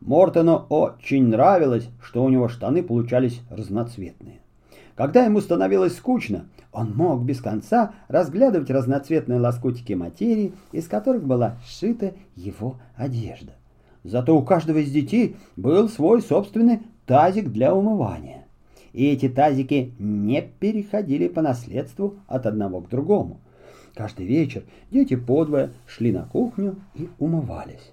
Мортону 0.00 0.66
очень 0.68 1.26
нравилось, 1.26 1.88
что 2.00 2.22
у 2.22 2.28
него 2.28 2.48
штаны 2.48 2.84
получались 2.84 3.40
разноцветные. 3.50 4.38
Когда 4.94 5.24
ему 5.24 5.40
становилось 5.40 5.96
скучно, 5.96 6.44
он 6.70 6.94
мог 6.94 7.24
без 7.24 7.40
конца 7.40 7.94
разглядывать 8.06 8.70
разноцветные 8.70 9.40
лоскутики 9.40 9.94
материи, 9.94 10.54
из 10.70 10.86
которых 10.86 11.24
была 11.24 11.56
сшита 11.66 12.14
его 12.36 12.76
одежда. 12.94 13.54
Зато 14.04 14.38
у 14.38 14.44
каждого 14.44 14.78
из 14.78 14.92
детей 14.92 15.34
был 15.56 15.88
свой 15.88 16.22
собственный 16.22 16.82
тазик 17.04 17.48
для 17.48 17.74
умывания. 17.74 18.46
И 18.92 19.06
эти 19.06 19.28
тазики 19.28 19.92
не 19.98 20.42
переходили 20.42 21.28
по 21.28 21.42
наследству 21.42 22.16
от 22.26 22.46
одного 22.46 22.80
к 22.80 22.88
другому. 22.88 23.40
Каждый 23.94 24.26
вечер 24.26 24.62
дети 24.90 25.16
подвое 25.16 25.70
шли 25.86 26.12
на 26.12 26.24
кухню 26.24 26.76
и 26.94 27.08
умывались. 27.18 27.92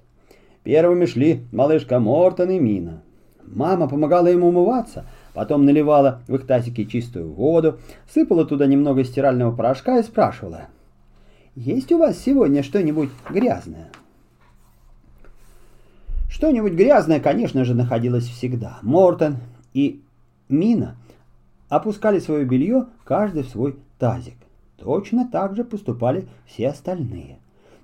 Первыми 0.63 1.05
шли 1.05 1.45
малышка 1.51 1.99
Мортон 1.99 2.49
и 2.51 2.59
Мина. 2.59 3.01
Мама 3.45 3.87
помогала 3.87 4.27
им 4.27 4.43
умываться, 4.43 5.05
потом 5.33 5.65
наливала 5.65 6.21
в 6.27 6.35
их 6.35 6.45
тазики 6.45 6.83
чистую 6.83 7.31
воду, 7.31 7.79
сыпала 8.13 8.45
туда 8.45 8.65
немного 8.65 9.03
стирального 9.05 9.55
порошка 9.55 9.99
и 9.99 10.03
спрашивала, 10.03 10.67
«Есть 11.55 11.91
у 11.91 11.97
вас 11.97 12.19
сегодня 12.19 12.63
что-нибудь 12.63 13.09
грязное?» 13.29 13.89
Что-нибудь 16.29 16.73
грязное, 16.73 17.19
конечно 17.19 17.63
же, 17.63 17.73
находилось 17.73 18.25
всегда. 18.25 18.79
Мортон 18.81 19.37
и 19.73 20.01
Мина 20.49 20.95
опускали 21.69 22.19
свое 22.19 22.45
белье 22.45 22.87
каждый 23.03 23.43
в 23.43 23.49
свой 23.49 23.77
тазик. 23.99 24.35
Точно 24.77 25.27
так 25.29 25.55
же 25.55 25.63
поступали 25.63 26.27
все 26.45 26.69
остальные. 26.69 27.39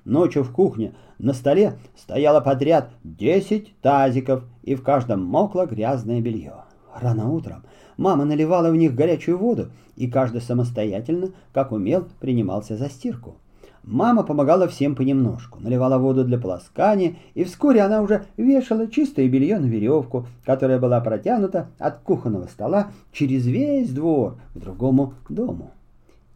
Ночью 0.05 0.43
в 0.43 0.51
кухне 0.51 0.93
на 1.17 1.33
столе 1.33 1.77
стояло 1.95 2.41
подряд 2.41 2.91
десять 3.03 3.75
тазиков, 3.81 4.43
и 4.61 4.75
в 4.75 4.83
каждом 4.83 5.25
мокло 5.25 5.65
грязное 5.65 6.21
белье. 6.21 6.65
Рано 6.93 7.29
утром 7.29 7.63
мама 7.97 8.25
наливала 8.25 8.69
в 8.69 8.75
них 8.75 8.95
горячую 8.95 9.37
воду, 9.37 9.71
и 9.95 10.07
каждый 10.07 10.41
самостоятельно, 10.41 11.31
как 11.51 11.71
умел, 11.71 12.07
принимался 12.19 12.77
за 12.77 12.89
стирку. 12.89 13.35
Мама 13.83 14.23
помогала 14.23 14.69
всем 14.69 14.95
понемножку, 14.95 15.59
наливала 15.59 15.97
воду 15.97 16.23
для 16.23 16.37
полоскания, 16.37 17.17
и 17.33 17.43
вскоре 17.43 17.81
она 17.81 18.01
уже 18.01 18.25
вешала 18.37 18.87
чистое 18.87 19.27
белье 19.27 19.59
на 19.59 19.65
веревку, 19.65 20.25
которая 20.45 20.79
была 20.79 21.01
протянута 21.01 21.67
от 21.79 21.99
кухонного 21.99 22.47
стола 22.47 22.91
через 23.11 23.45
весь 23.45 23.89
двор 23.89 24.37
к 24.53 24.59
другому 24.59 25.15
дому. 25.27 25.71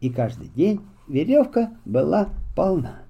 И 0.01 0.10
каждый 0.10 0.49
день 0.49 0.81
веревка 1.07 1.71
была 1.86 2.29
полна. 2.53 3.03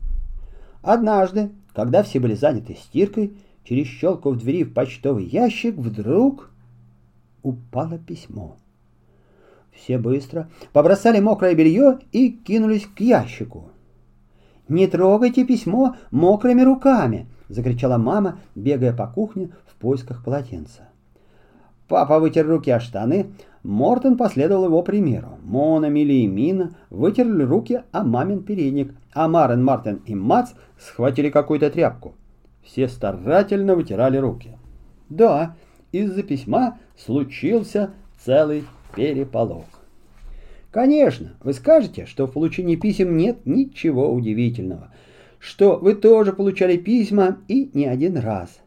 Однажды, 0.83 1.49
когда 1.73 2.03
все 2.03 2.19
были 2.19 2.35
заняты 2.35 2.75
стиркой, 2.75 3.33
через 3.63 3.87
щелку 3.87 4.29
в 4.29 4.37
двери 4.37 4.63
в 4.63 4.73
почтовый 4.73 5.25
ящик 5.25 5.75
вдруг 5.75 6.51
упало 7.41 7.97
письмо. 7.97 8.55
Все 9.71 9.97
быстро 9.97 10.47
побросали 10.73 11.19
мокрое 11.19 11.55
белье 11.55 11.99
и 12.11 12.29
кинулись 12.29 12.85
к 12.85 12.99
ящику. 12.99 13.71
«Не 14.69 14.87
трогайте 14.87 15.45
письмо 15.45 15.95
мокрыми 16.11 16.61
руками!»— 16.61 17.27
закричала 17.49 17.97
мама, 17.97 18.39
бегая 18.55 18.93
по 18.93 19.07
кухне 19.07 19.49
в 19.65 19.75
поисках 19.75 20.23
полотенца. 20.23 20.89
Папа 21.87 22.19
вытер 22.19 22.45
руки 22.45 22.69
о 22.69 22.79
штаны, 22.81 23.27
Мортон 23.63 24.17
последовал 24.17 24.65
его 24.65 24.81
примеру. 24.81 25.39
Мона, 25.43 25.87
Мили 25.87 26.13
и 26.13 26.27
Мина 26.27 26.71
вытерли 26.89 27.43
руки 27.43 27.81
о 27.91 28.03
мамин 28.03 28.43
передник, 28.43 28.93
а 29.13 29.27
Марен, 29.27 29.63
Мартин 29.63 30.01
и 30.05 30.15
Мац 30.15 30.51
схватили 30.77 31.29
какую-то 31.29 31.69
тряпку. 31.69 32.15
Все 32.63 32.87
старательно 32.87 33.75
вытирали 33.75 34.17
руки. 34.17 34.57
Да, 35.09 35.55
из-за 35.93 36.23
письма 36.23 36.77
случился 36.97 37.91
целый 38.19 38.65
переполох. 38.95 39.65
Конечно, 40.71 41.33
вы 41.43 41.53
скажете, 41.53 42.05
что 42.05 42.27
в 42.27 42.33
получении 42.33 42.75
писем 42.75 43.15
нет 43.17 43.45
ничего 43.45 44.11
удивительного, 44.11 44.91
что 45.39 45.77
вы 45.77 45.95
тоже 45.95 46.33
получали 46.33 46.77
письма 46.77 47.37
и 47.47 47.69
не 47.73 47.85
один 47.85 48.17
раз. 48.17 48.59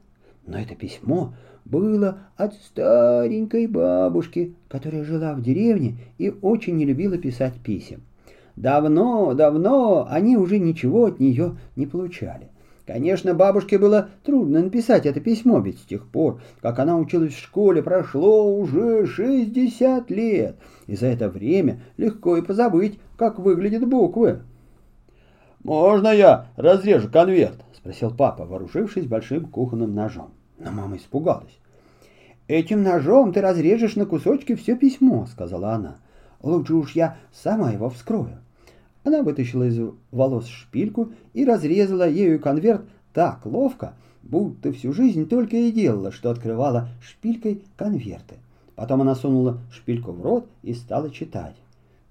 Но 0.46 0.58
это 0.58 0.74
письмо 0.74 1.34
было 1.64 2.18
от 2.36 2.54
старенькой 2.54 3.66
бабушки, 3.66 4.54
которая 4.68 5.04
жила 5.04 5.34
в 5.34 5.42
деревне 5.42 5.98
и 6.18 6.30
очень 6.42 6.76
не 6.76 6.84
любила 6.84 7.18
писать 7.18 7.54
писем. 7.62 8.02
Давно, 8.56 9.34
давно 9.34 10.06
они 10.10 10.36
уже 10.36 10.58
ничего 10.58 11.06
от 11.06 11.20
нее 11.20 11.56
не 11.76 11.86
получали. 11.86 12.49
Конечно, 12.92 13.34
бабушке 13.34 13.78
было 13.78 14.08
трудно 14.24 14.62
написать 14.62 15.06
это 15.06 15.20
письмо, 15.20 15.60
ведь 15.60 15.78
с 15.78 15.82
тех 15.82 16.08
пор, 16.08 16.42
как 16.60 16.80
она 16.80 16.96
училась 16.96 17.34
в 17.34 17.38
школе, 17.38 17.84
прошло 17.84 18.52
уже 18.52 19.06
60 19.06 20.10
лет, 20.10 20.56
и 20.88 20.96
за 20.96 21.06
это 21.06 21.28
время 21.28 21.82
легко 21.96 22.36
и 22.36 22.42
позабыть, 22.42 22.98
как 23.16 23.38
выглядят 23.38 23.88
буквы. 23.88 24.40
«Можно 25.62 26.08
я 26.08 26.48
разрежу 26.56 27.08
конверт?»— 27.08 27.64
спросил 27.76 28.10
папа, 28.12 28.44
вооружившись 28.44 29.06
большим 29.06 29.44
кухонным 29.44 29.94
ножом. 29.94 30.30
Но 30.58 30.72
мама 30.72 30.96
испугалась. 30.96 31.60
«Этим 32.48 32.82
ножом 32.82 33.32
ты 33.32 33.40
разрежешь 33.40 33.94
на 33.94 34.04
кусочки 34.04 34.56
все 34.56 34.74
письмо»,— 34.74 35.28
сказала 35.30 35.74
она. 35.74 35.98
«Лучше 36.42 36.74
уж 36.74 36.96
я 36.96 37.18
сама 37.32 37.70
его 37.70 37.88
вскрою». 37.88 38.40
Она 39.04 39.22
вытащила 39.22 39.64
из 39.64 39.80
волос 40.10 40.46
шпильку 40.46 41.12
и 41.32 41.44
разрезала 41.44 42.08
ею 42.08 42.40
конверт 42.40 42.82
так 43.12 43.44
ловко, 43.46 43.94
будто 44.22 44.72
всю 44.72 44.92
жизнь 44.92 45.28
только 45.28 45.56
и 45.56 45.72
делала, 45.72 46.12
что 46.12 46.30
открывала 46.30 46.88
шпилькой 47.02 47.62
конверты. 47.76 48.36
Потом 48.76 49.02
она 49.02 49.14
сунула 49.14 49.58
шпильку 49.72 50.12
в 50.12 50.22
рот 50.22 50.46
и 50.62 50.74
стала 50.74 51.10
читать. 51.10 51.56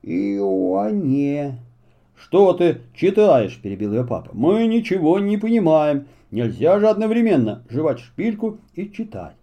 «Иоанне!» 0.02 1.60
«Что 2.16 2.54
ты 2.54 2.82
читаешь?»– 2.94 3.60
перебил 3.64 3.94
ее 3.94 4.06
папа. 4.06 4.32
«Мы 4.34 4.68
ничего 4.68 5.20
не 5.20 5.38
понимаем. 5.38 6.06
Нельзя 6.32 6.80
же 6.80 6.88
одновременно 6.88 7.64
жевать 7.70 8.00
шпильку 8.00 8.58
и 8.76 8.90
читать. 8.92 9.36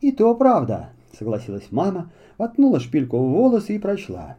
И 0.00 0.12
то 0.12 0.34
правда, 0.34 0.90
согласилась 1.18 1.70
мама, 1.70 2.10
воткнула 2.38 2.80
шпильку 2.80 3.18
в 3.18 3.30
волосы 3.30 3.76
и 3.76 3.78
прочла. 3.78 4.36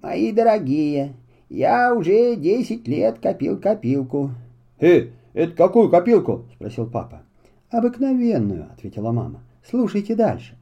Мои 0.00 0.32
дорогие, 0.32 1.14
я 1.50 1.92
уже 1.94 2.36
десять 2.36 2.86
лет 2.88 3.18
копил 3.18 3.60
копилку. 3.60 4.30
Э, 4.78 5.08
это 5.34 5.52
какую 5.54 5.90
копилку? 5.90 6.46
спросил 6.54 6.86
папа. 6.86 7.22
Обыкновенную, 7.70 8.68
ответила 8.72 9.10
мама. 9.10 9.40
Слушайте 9.68 10.14
дальше. 10.14 10.56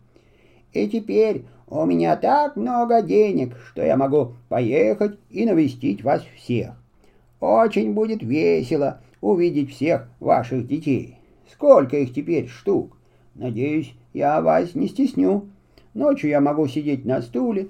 И 0.73 0.89
теперь 0.89 1.45
у 1.69 1.85
меня 1.85 2.17
так 2.17 2.57
много 2.57 3.03
денег, 3.03 3.57
что 3.69 3.83
я 3.83 3.97
могу 3.97 4.33
поехать 4.49 5.19
и 5.31 5.45
навестить 5.45 6.03
вас 6.03 6.23
всех. 6.37 6.73
Очень 7.39 7.93
будет 7.93 8.23
весело 8.23 9.01
увидеть 9.21 9.71
всех 9.71 10.09
ваших 10.21 10.67
детей. 10.67 11.19
Сколько 11.53 11.99
их 11.99 12.15
теперь 12.15 12.49
штук? 12.49 12.97
Надеюсь, 13.35 13.95
я 14.15 14.41
вас 14.41 14.75
не 14.75 14.89
стесню. 14.89 15.49
Ночью 15.93 16.31
я 16.31 16.41
могу 16.41 16.67
сидеть 16.67 17.05
на 17.05 17.21
стуле, 17.21 17.69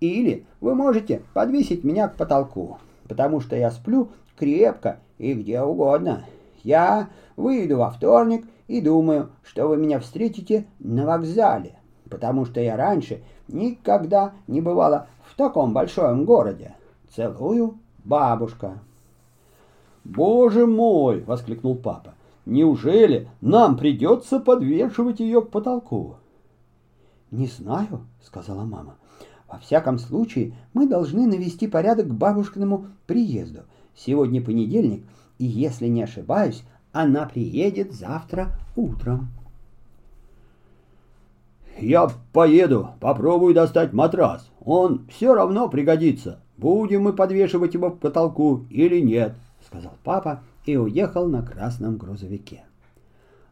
или 0.00 0.46
вы 0.60 0.74
можете 0.74 1.22
подвесить 1.34 1.84
меня 1.84 2.08
к 2.08 2.16
потолку, 2.16 2.78
потому 3.08 3.40
что 3.40 3.56
я 3.56 3.70
сплю 3.70 4.10
крепко 4.36 4.98
и 5.18 5.34
где 5.34 5.60
угодно. 5.60 6.24
Я 6.62 7.08
выйду 7.36 7.78
во 7.78 7.90
вторник 7.90 8.46
и 8.66 8.80
думаю, 8.80 9.30
что 9.42 9.66
вы 9.68 9.76
меня 9.76 10.00
встретите 10.00 10.66
на 10.78 11.06
вокзале, 11.06 11.78
потому 12.08 12.44
что 12.44 12.60
я 12.60 12.76
раньше 12.76 13.22
никогда 13.48 14.32
не 14.46 14.60
бывала 14.60 15.08
в 15.24 15.36
таком 15.36 15.72
большом 15.72 16.24
городе. 16.24 16.74
Целую, 17.14 17.78
бабушка. 18.04 18.78
«Боже 20.04 20.66
мой!»— 20.66 21.22
воскликнул 21.26 21.76
папа. 21.76 22.14
«Неужели 22.46 23.28
нам 23.40 23.76
придется 23.76 24.40
подвешивать 24.40 25.20
ее 25.20 25.42
к 25.42 25.50
потолку?» 25.50 26.16
«Не 27.30 27.46
знаю»,— 27.46 28.06
сказала 28.22 28.64
мама. 28.64 28.96
«Во 29.50 29.58
всяком 29.58 29.98
случае, 29.98 30.52
мы 30.74 30.86
должны 30.86 31.26
навести 31.26 31.66
порядок 31.66 32.08
к 32.08 32.14
бабушкиному 32.14 32.86
приезду. 33.06 33.60
Сегодня 33.94 34.42
понедельник, 34.42 35.04
и, 35.38 35.46
если 35.46 35.86
не 35.86 36.02
ошибаюсь, 36.02 36.62
она 36.92 37.26
приедет 37.26 37.92
завтра 37.92 38.52
утром». 38.76 39.28
«Я 41.80 42.08
поеду, 42.32 42.90
попробую 43.00 43.54
достать 43.54 43.92
матрас. 43.92 44.50
Он 44.64 45.06
все 45.08 45.34
равно 45.34 45.68
пригодится. 45.68 46.40
Будем 46.56 47.02
мы 47.02 47.12
подвешивать 47.12 47.74
его 47.74 47.90
к 47.90 48.00
потолку 48.00 48.64
или 48.68 49.00
нет»,— 49.00 49.34
сказал 49.66 49.92
папа 50.02 50.42
и 50.66 50.76
уехал 50.76 51.28
на 51.28 51.42
красном 51.42 51.96
грузовике. 51.96 52.64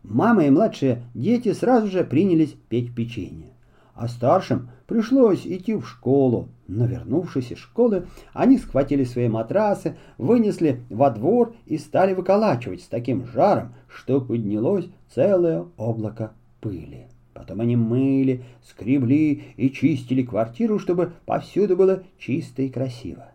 Мама 0.03 0.45
и 0.45 0.51
младшие 0.51 1.03
дети 1.15 1.53
сразу 1.53 1.89
же 1.89 2.05
принялись 2.05 2.55
печь 2.69 2.95
печенье, 2.95 3.51
а 3.97 4.09
старшим 4.09 4.69
пришлось 4.87 5.47
идти 5.47 5.75
в 5.75 5.89
школу. 5.89 6.49
Но 6.69 6.87
вернувшись 6.87 7.53
из 7.53 7.59
школы, 7.59 8.07
они 8.33 8.59
схватили 8.59 9.05
свои 9.05 9.29
матрасы, 9.29 9.97
вынесли 10.19 10.83
во 10.91 11.11
двор 11.11 11.55
и 11.65 11.79
стали 11.79 12.13
выколачивать 12.13 12.83
с 12.83 12.87
таким 12.87 13.27
жаром, 13.27 13.75
что 13.89 14.21
поднялось 14.21 14.89
целое 15.15 15.65
облако 15.77 16.33
пыли. 16.61 17.07
Потом 17.33 17.61
они 17.61 17.77
мыли, 17.77 18.43
скребли 18.65 19.45
и 19.57 19.71
чистили 19.71 20.23
квартиру, 20.23 20.79
чтобы 20.79 21.13
повсюду 21.25 21.77
было 21.77 22.03
чисто 22.19 22.63
и 22.63 22.69
красиво. 22.69 23.29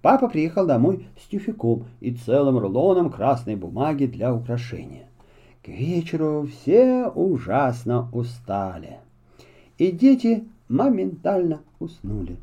Папа 0.00 0.28
приехал 0.28 0.66
домой 0.66 1.06
с 1.20 1.28
тюфяком 1.28 1.86
и 2.00 2.12
целым 2.12 2.58
рулоном 2.58 3.10
красной 3.10 3.56
бумаги 3.56 4.06
для 4.06 4.32
украшения. 4.32 5.08
К 5.64 5.68
вечеру 5.68 6.46
все 6.46 7.08
ужасно 7.08 8.08
устали. 8.12 8.98
И 9.78 9.90
дети 9.90 10.44
моментально 10.68 11.60
уснули. 11.78 12.36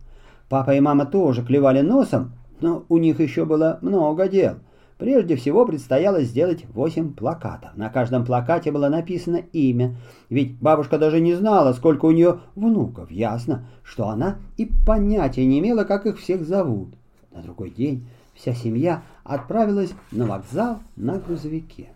Папа 0.49 0.71
и 0.75 0.79
мама 0.79 1.05
тоже 1.05 1.43
клевали 1.43 1.81
носом, 1.81 2.31
но 2.61 2.85
у 2.89 2.97
них 2.97 3.19
еще 3.19 3.45
было 3.45 3.79
много 3.81 4.27
дел. 4.27 4.55
Прежде 4.97 5.35
всего 5.35 5.65
предстояло 5.65 6.21
сделать 6.21 6.65
восемь 6.73 7.13
плакатов. 7.13 7.75
На 7.75 7.89
каждом 7.89 8.23
плакате 8.23 8.71
было 8.71 8.87
написано 8.87 9.41
имя, 9.51 9.95
ведь 10.29 10.57
бабушка 10.59 10.97
даже 10.97 11.19
не 11.19 11.33
знала, 11.33 11.73
сколько 11.73 12.05
у 12.05 12.11
нее 12.11 12.39
внуков. 12.55 13.11
Ясно, 13.11 13.65
что 13.83 14.07
она 14.07 14.37
и 14.55 14.71
понятия 14.85 15.45
не 15.45 15.59
имела, 15.59 15.83
как 15.83 16.05
их 16.05 16.17
всех 16.17 16.45
зовут. 16.47 16.93
На 17.33 17.41
другой 17.41 17.71
день 17.71 18.07
вся 18.35 18.53
семья 18.53 19.03
отправилась 19.25 19.91
на 20.13 20.25
вокзал 20.25 20.79
на 20.95 21.17
грузовике. 21.17 21.89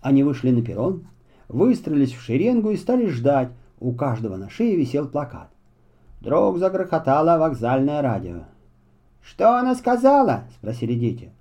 Они 0.00 0.22
вышли 0.22 0.50
на 0.50 0.62
перрон, 0.62 1.06
выстроились 1.48 2.12
в 2.12 2.22
шеренгу 2.22 2.70
и 2.70 2.76
стали 2.76 3.08
ждать. 3.08 3.48
У 3.80 3.92
каждого 3.92 4.36
на 4.36 4.50
шее 4.50 4.76
висел 4.76 5.08
плакат. 5.08 5.48
Вдруг 6.20 6.58
загрохотало 6.58 7.38
вокзальное 7.38 8.02
радио. 8.02 8.42
«Что 9.22 9.58
она 9.58 9.74
сказала?»— 9.74 10.44
спросили 10.58 10.94
дети. 10.94 11.32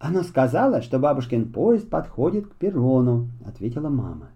«Она 0.00 0.24
сказала, 0.24 0.82
что 0.82 0.98
бабушкин 0.98 1.52
поезд 1.52 1.88
подходит 1.88 2.48
к 2.48 2.54
перрону»,— 2.56 3.28
ответила 3.46 3.88
мама. 3.88 4.30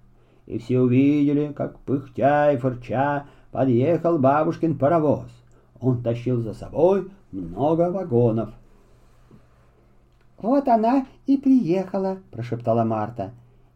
И 0.47 0.59
все 0.59 0.81
увидели, 0.81 1.53
как, 1.53 1.79
пыхтя 1.81 2.53
и 2.53 2.57
фырча, 2.57 3.27
подъехал 3.51 4.19
бабушкин 4.19 4.79
паровоз. 4.79 5.29
Он 5.81 6.03
тащил 6.03 6.41
за 6.41 6.55
собой 6.55 7.11
много 7.33 7.91
вагонов. 7.91 8.51
«Вот 10.39 10.69
она 10.69 11.07
и 11.27 11.37
приехала»,— 11.37 12.19
прошептала 12.31 12.85
Марта. 12.85 13.33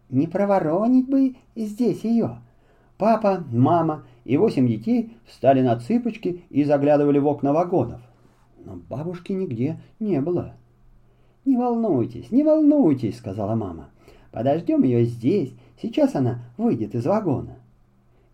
«Не 0.09 0.29
проворонить 0.29 1.09
бы 1.09 1.37
здесь 1.57 2.05
ее». 2.05 2.39
Папа, 2.97 3.45
мама 3.51 4.05
и 4.25 4.37
восемь 4.37 4.69
детей 4.69 5.17
встали 5.27 5.63
на 5.63 5.79
цыпочки 5.79 6.45
и 6.51 6.65
заглядывали 6.65 7.19
в 7.19 7.27
окна 7.27 7.53
вагонов. 7.53 8.01
Но 8.65 8.77
бабушки 8.89 9.33
нигде 9.33 9.81
не 9.99 10.21
было. 10.21 10.55
«Не 11.45 11.57
волнуйтесь, 11.57 12.31
не 12.31 12.43
волнуйтесь»,— 12.43 13.19
сказала 13.19 13.55
мама. 13.55 13.91
«Подождем 14.31 14.83
ее 14.83 15.05
здесь, 15.05 15.53
сейчас 15.83 16.15
она 16.15 16.45
выйдет 16.57 16.95
из 16.95 17.05
вагона». 17.05 17.59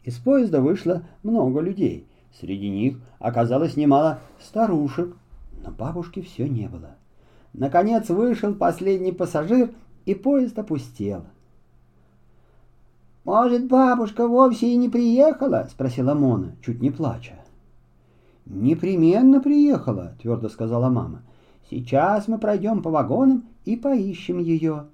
Из 0.04 0.16
поезда 0.18 0.60
вышло 0.60 1.02
много 1.22 1.60
людей. 1.60 2.06
Среди 2.38 2.70
них 2.70 3.00
оказалось 3.18 3.76
немало 3.76 4.20
старушек, 4.40 5.16
но 5.64 5.72
бабушки 5.72 6.20
все 6.22 6.48
не 6.48 6.68
было. 6.68 6.96
Наконец 7.52 8.08
вышел 8.08 8.54
последний 8.54 9.12
пассажир, 9.12 9.70
и 10.06 10.14
поезд 10.14 10.58
опустел. 10.58 11.24
«Может, 13.24 13.68
бабушка 13.68 14.26
вовсе 14.26 14.72
и 14.72 14.76
не 14.76 14.88
приехала?»— 14.88 15.68
спросила 15.70 16.14
Мона, 16.14 16.56
чуть 16.62 16.80
не 16.80 16.90
плача. 16.90 17.34
«Непременно 18.46 19.40
приехала»,— 19.40 20.14
твердо 20.20 20.48
сказала 20.48 20.88
мама. 20.88 21.22
Сейчас 21.70 22.26
мы 22.26 22.38
пройдем 22.38 22.82
по 22.82 22.90
вагонам 22.90 23.44
и 23.64 23.76
поищем 23.76 24.38
ее. 24.38 24.86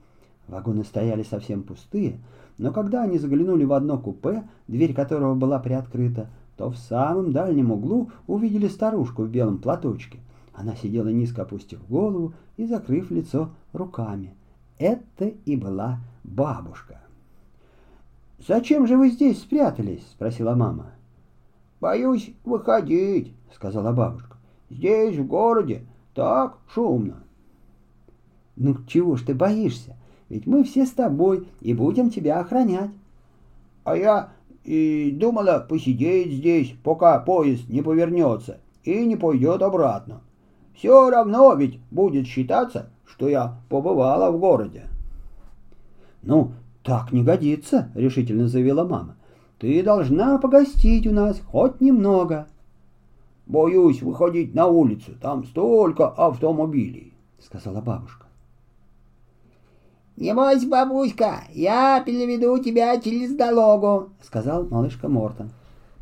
Вагоны 0.46 0.84
стояли 0.84 1.22
совсем 1.22 1.62
пустые, 1.62 2.20
но 2.58 2.70
когда 2.70 3.02
они 3.02 3.18
заглянули 3.18 3.64
в 3.64 3.72
одно 3.72 3.98
купе, 3.98 4.44
дверь 4.68 4.92
которого 4.92 5.34
была 5.34 5.58
приоткрыта, 5.58 6.28
то 6.56 6.70
в 6.70 6.76
самом 6.76 7.32
дальнем 7.32 7.72
углу 7.72 8.10
увидели 8.26 8.68
старушку 8.68 9.22
в 9.22 9.30
белом 9.30 9.58
платочке. 9.58 10.18
Она 10.52 10.76
сидела 10.76 11.08
низко 11.08 11.42
опустив 11.42 11.80
голову 11.88 12.34
и 12.58 12.66
закрыв 12.66 13.10
лицо 13.10 13.50
руками. 13.72 14.34
Это 14.78 15.24
и 15.24 15.56
была 15.56 16.00
бабушка. 16.24 17.00
«Зачем 18.38 18.86
же 18.86 18.96
вы 18.96 19.10
здесь 19.10 19.40
спрятались?»— 19.40 20.06
спросила 20.12 20.54
мама. 20.54 20.92
«Боюсь 21.80 22.30
выходить»,— 22.44 23.34
сказала 23.54 23.92
бабушка. 23.92 24.36
«Здесь, 24.70 25.16
в 25.16 25.26
городе, 25.26 25.86
так 26.14 26.58
шумно. 26.72 27.22
Ну 28.56 28.76
чего 28.86 29.16
ж 29.16 29.22
ты 29.22 29.34
боишься? 29.34 29.96
Ведь 30.28 30.46
мы 30.46 30.64
все 30.64 30.86
с 30.86 30.90
тобой 30.90 31.46
и 31.60 31.74
будем 31.74 32.10
тебя 32.10 32.40
охранять. 32.40 32.90
А 33.84 33.96
я 33.96 34.30
и 34.64 35.12
думала 35.12 35.64
посидеть 35.66 36.32
здесь, 36.32 36.74
пока 36.82 37.20
поезд 37.20 37.68
не 37.68 37.82
повернется 37.82 38.58
и 38.82 39.04
не 39.04 39.16
пойдет 39.16 39.62
обратно. 39.62 40.22
Все 40.74 41.08
равно 41.08 41.54
ведь 41.54 41.78
будет 41.90 42.26
считаться, 42.26 42.90
что 43.06 43.28
я 43.28 43.56
побывала 43.68 44.30
в 44.30 44.40
городе. 44.40 44.86
Ну, 46.22 46.52
так 46.86 47.10
не 47.12 47.24
годится, 47.24 47.90
решительно 47.96 48.46
заявила 48.46 48.84
мама. 48.84 49.16
Ты 49.58 49.82
должна 49.82 50.38
погостить 50.38 51.06
у 51.06 51.12
нас 51.12 51.40
хоть 51.44 51.80
немного. 51.80 52.46
Боюсь 53.46 54.02
выходить 54.02 54.54
на 54.54 54.66
улицу, 54.66 55.12
там 55.20 55.44
столько 55.44 56.08
автомобилей, 56.08 57.12
сказала 57.40 57.80
бабушка. 57.80 58.26
«Не 60.16 60.32
бойся, 60.32 60.66
бабуська, 60.66 61.42
я 61.52 62.02
переведу 62.06 62.58
тебя 62.62 62.98
через 63.00 63.34
дорогу»,— 63.34 64.10
сказал 64.22 64.66
малышка 64.66 65.08
Мортон. 65.08 65.50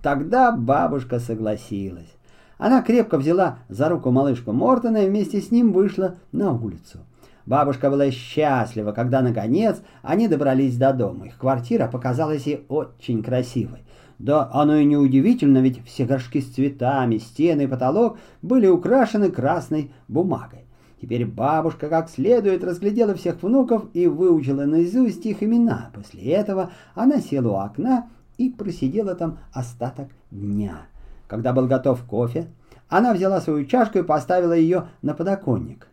Тогда 0.03 0.53
бабушка 0.53 1.19
согласилась. 1.19 2.15
Она 2.59 2.83
крепко 2.83 3.19
взяла 3.19 3.59
за 3.69 3.89
руку 3.89 4.11
малышку 4.11 4.53
Мортона 4.53 4.99
и 4.99 5.09
вместе 5.09 5.41
с 5.41 5.51
ним 5.51 5.73
вышла 5.73 6.17
на 6.31 6.53
улицу. 6.53 6.99
Бабушка 7.47 7.91
была 7.91 8.11
счастлива, 8.11 8.93
когда, 8.93 9.21
наконец, 9.21 9.83
они 10.03 10.29
добрались 10.29 10.77
до 10.77 10.93
дома. 10.93 11.27
Их 11.27 11.37
квартира 11.37 11.89
показалась 11.89 12.47
ей 12.47 12.65
очень 12.69 13.23
красивой. 13.23 13.85
Да 14.19 14.49
оно 14.53 14.77
и 14.77 14.85
не 14.85 14.97
удивительно, 14.97 15.59
ведь 15.59 15.85
все 15.85 16.07
горшки 16.07 16.41
с 16.41 16.47
цветами, 16.47 17.19
стены 17.19 17.63
и 17.63 17.67
потолок 17.67 18.19
были 18.41 18.67
украшены 18.67 19.31
красной 19.31 19.93
бумагой. 20.09 20.61
Теперь 21.03 21.27
бабушка 21.27 21.91
как 21.91 22.09
следует 22.09 22.65
разглядела 22.65 23.15
всех 23.15 23.43
внуков 23.43 23.85
и 23.93 24.07
выучила 24.07 24.65
наизусть 24.65 25.27
их 25.27 25.43
имена. 25.43 25.91
После 25.95 26.23
этого 26.23 26.71
она 26.95 27.21
села 27.21 27.49
у 27.49 27.57
окна 27.57 28.09
и 28.39 28.49
просидела 28.49 29.15
там 29.15 29.39
остаток 29.53 30.09
дня. 30.31 30.87
Когда 31.27 31.53
был 31.53 31.67
готов 31.67 32.03
кофе, 32.05 32.47
она 32.89 33.13
взяла 33.13 33.41
свою 33.43 33.67
чашку 33.67 33.99
и 33.99 34.03
поставила 34.03 34.55
ее 34.55 34.87
на 35.03 35.13
подоконник. 35.13 35.89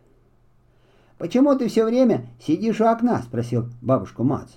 «Почему 1.22 1.54
ты 1.54 1.68
все 1.68 1.84
время 1.84 2.26
сидишь 2.44 2.80
у 2.80 2.84
окна?»— 2.84 3.22
спросил 3.24 3.66
бабушку 3.80 4.24
Мац. 4.24 4.48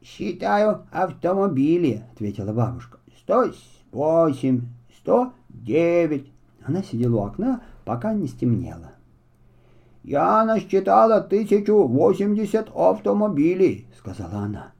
«Считаю 0.00 0.86
автомобили»,— 0.92 2.04
ответила 2.12 2.52
бабушка. 2.52 3.00
«Сто 3.18 3.46
восемь, 3.90 4.68
сто 4.96 5.32
девять». 5.48 6.30
Она 6.64 6.84
сидела 6.84 7.16
у 7.16 7.24
окна, 7.24 7.62
пока 7.84 8.14
не 8.14 8.28
стемнело. 8.28 8.92
«Я 10.04 10.44
насчитала 10.44 11.22
тысячу 11.22 11.88
восемьдесят 11.88 12.70
автомобилей»,— 12.72 13.88
сказала 13.98 14.44
она. 14.44 14.70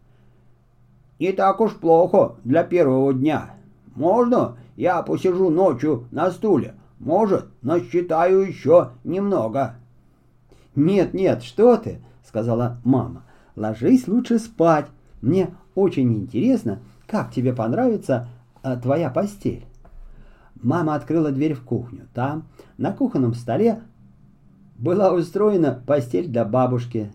«Не 1.19 1.33
так 1.33 1.61
уж 1.61 1.75
плохо 1.75 2.37
для 2.45 2.63
первого 2.63 3.13
дня. 3.13 3.57
Можно 3.97 4.59
я 4.77 5.03
посижу 5.03 5.51
ночью 5.51 6.07
на 6.13 6.31
стуле? 6.31 6.77
Может, 7.01 7.47
насчитаю 7.63 8.43
еще 8.43 8.91
немного». 9.03 9.75
«Нет, 10.79 11.13
нет, 11.13 11.43
что 11.43 11.77
ты!»— 11.77 12.01
сказала 12.25 12.79
мама. 12.85 13.25
«Ложись 13.57 14.07
лучше 14.07 14.39
спать. 14.39 14.87
Мне 15.21 15.51
очень 15.75 16.15
интересно, 16.15 16.79
как 17.09 17.33
тебе 17.33 17.53
понравится 17.53 18.29
а, 18.63 18.77
твоя 18.77 19.11
постель». 19.11 19.67
Мама 20.55 20.95
открыла 20.95 21.33
дверь 21.33 21.55
в 21.55 21.65
кухню. 21.65 22.07
Там, 22.15 22.47
на 22.77 22.93
кухонном 22.93 23.35
столе, 23.35 23.81
была 24.77 25.13
устроена 25.13 25.83
постель 25.85 26.29
для 26.29 26.45
бабушки. 26.45 27.11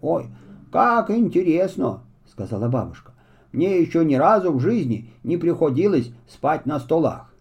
«Ой, 0.00 0.26
как 0.72 1.12
интересно!»— 1.12 2.00
сказала 2.28 2.68
бабушка. 2.68 3.12
«Мне 3.52 3.80
еще 3.80 4.04
ни 4.04 4.16
разу 4.16 4.52
в 4.52 4.58
жизни 4.58 5.12
не 5.22 5.36
приходилось 5.36 6.12
спать 6.28 6.66
на 6.66 6.80
столах». 6.80 7.32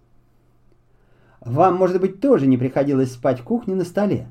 «Вам, 1.42 1.76
может 1.76 2.00
быть, 2.00 2.22
тоже 2.22 2.46
не 2.46 2.58
приходилось 2.58 3.14
спать 3.14 3.40
в 3.40 3.44
кухне 3.44 3.74
на 3.74 3.84
столе?» 3.84 4.28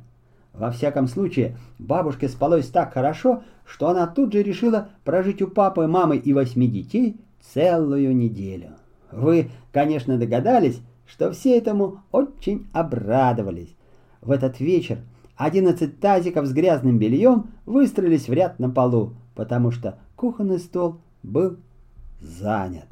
Во 0.58 0.72
всяком 0.72 1.06
случае, 1.06 1.56
бабушке 1.78 2.28
спалось 2.28 2.68
так 2.68 2.92
хорошо, 2.92 3.44
что 3.64 3.88
она 3.88 4.08
тут 4.08 4.32
же 4.32 4.42
решила 4.42 4.88
прожить 5.04 5.40
у 5.40 5.46
папы, 5.46 5.86
мамы 5.86 6.16
и 6.16 6.32
восьми 6.32 6.66
детей 6.66 7.20
целую 7.40 8.14
неделю. 8.14 8.70
Вы, 9.12 9.50
конечно, 9.72 10.18
догадались, 10.18 10.80
что 11.06 11.30
все 11.30 11.56
этому 11.56 12.02
очень 12.10 12.66
обрадовались. 12.72 13.74
В 14.20 14.32
этот 14.32 14.58
вечер 14.58 14.98
одиннадцать 15.36 16.00
тазиков 16.00 16.46
с 16.46 16.52
грязным 16.52 16.98
бельем 16.98 17.50
выстроились 17.64 18.28
в 18.28 18.32
ряд 18.32 18.58
на 18.58 18.68
полу, 18.68 19.12
потому 19.36 19.70
что 19.70 20.00
кухонный 20.16 20.58
стол 20.58 20.96
был 21.22 21.56
занят. 22.20 22.88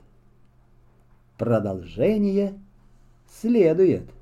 Продолжение 1.36 2.54
следует. 3.28 4.08